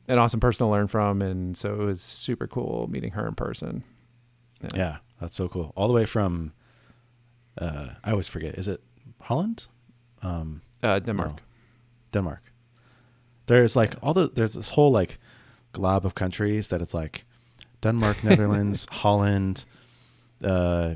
[0.09, 1.20] an awesome person to learn from.
[1.22, 3.82] And so it was super cool meeting her in person.
[4.74, 4.99] Yeah.
[5.20, 5.72] That's so cool.
[5.76, 6.53] All the way from
[7.59, 8.55] uh I always forget.
[8.55, 8.80] Is it
[9.20, 9.66] Holland?
[10.22, 11.28] Um Uh, Denmark.
[11.30, 11.36] no,
[12.12, 12.50] Denmark.
[13.51, 15.19] There's like all the there's this whole like
[15.73, 17.25] glob of countries that it's like
[17.83, 19.65] Denmark, Netherlands, Holland,
[20.45, 20.95] uh,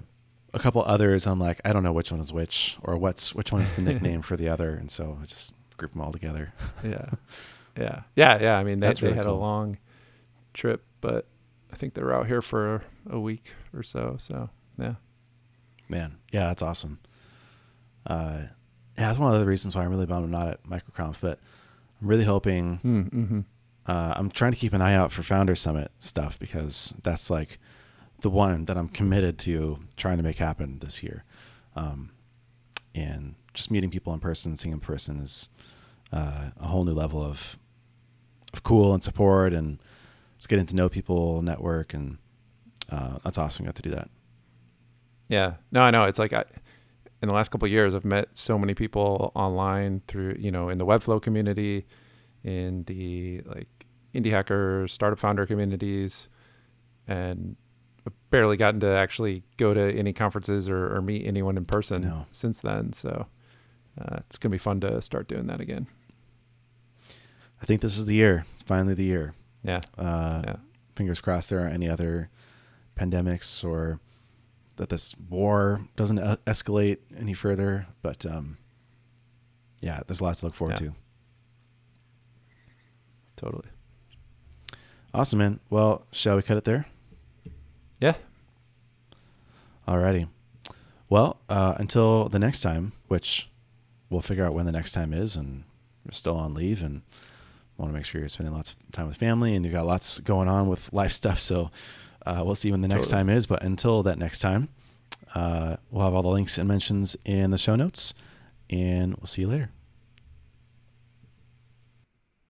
[0.52, 1.26] a couple others.
[1.26, 3.82] I'm like, I don't know which one is which or what's which one is the
[3.88, 6.52] nickname for the other, and so I just group them all together.
[6.84, 7.10] yeah.
[7.76, 8.02] Yeah.
[8.14, 8.40] Yeah.
[8.40, 8.56] Yeah.
[8.56, 9.78] I mean they, That's they really had a long
[10.52, 11.26] trip but
[11.72, 14.14] i think they were out here for a week or so.
[14.20, 14.48] So
[14.78, 14.94] yeah.
[15.88, 17.00] Man, yeah, that's awesome.
[18.06, 18.42] Uh,
[18.96, 21.40] yeah, that's one of the reasons why I'm really bummed I'm not at Microconf, but
[22.04, 22.80] I'm really hoping.
[22.84, 23.40] mm-hmm.
[23.86, 27.58] Uh, I'm trying to keep an eye out for Founder Summit stuff because that's like
[28.20, 31.24] the one that I'm committed to trying to make happen this year.
[31.74, 32.10] Um,
[32.94, 35.48] and just meeting people in person, seeing in person is
[36.12, 37.58] uh, a whole new level of
[38.52, 39.78] of cool and support, and
[40.38, 42.18] just getting to know people, network, and
[42.90, 43.64] uh, that's awesome.
[43.64, 44.08] Got to do that.
[45.28, 46.44] yeah no i know it's like i
[47.22, 50.68] in the last couple of years i've met so many people online through you know
[50.68, 51.84] in the webflow community
[52.42, 56.28] in the like indie hackers startup founder communities
[57.06, 57.56] and
[58.06, 62.02] I've barely gotten to actually go to any conferences or, or meet anyone in person
[62.02, 62.26] know.
[62.30, 63.26] since then so
[63.98, 65.86] uh, it's gonna be fun to start doing that again
[67.62, 68.44] I think this is the year.
[68.52, 69.32] It's finally the year.
[69.62, 70.56] yeah Uh, yeah
[70.94, 72.28] fingers crossed there aren't any other
[72.96, 73.98] pandemics or
[74.76, 77.86] that this war doesn't escalate any further.
[78.02, 78.58] But um,
[79.80, 80.88] yeah, there's a lot to look forward Yeah.
[80.88, 80.94] to.
[83.36, 83.68] totally
[85.12, 85.60] Awesome, man.
[85.70, 86.86] Well, shall we cut it there?
[88.00, 88.14] Yeah.
[89.86, 90.26] Alrighty.
[91.08, 93.48] Well, uh, until the next time, which
[94.10, 95.62] we'll figure out when the next time is, and
[96.04, 97.02] you're still on leave and
[97.76, 100.18] want to make sure you're spending lots of time with family and you've got lots
[100.18, 101.38] going on with life stuff.
[101.38, 101.70] So
[102.26, 103.20] uh, we'll see when the next Totally.
[103.20, 103.46] time is.
[103.46, 104.68] But until that next time,
[105.34, 108.14] uh, we'll have all the links and mentions in the show notes,
[108.70, 109.70] and we'll see you later.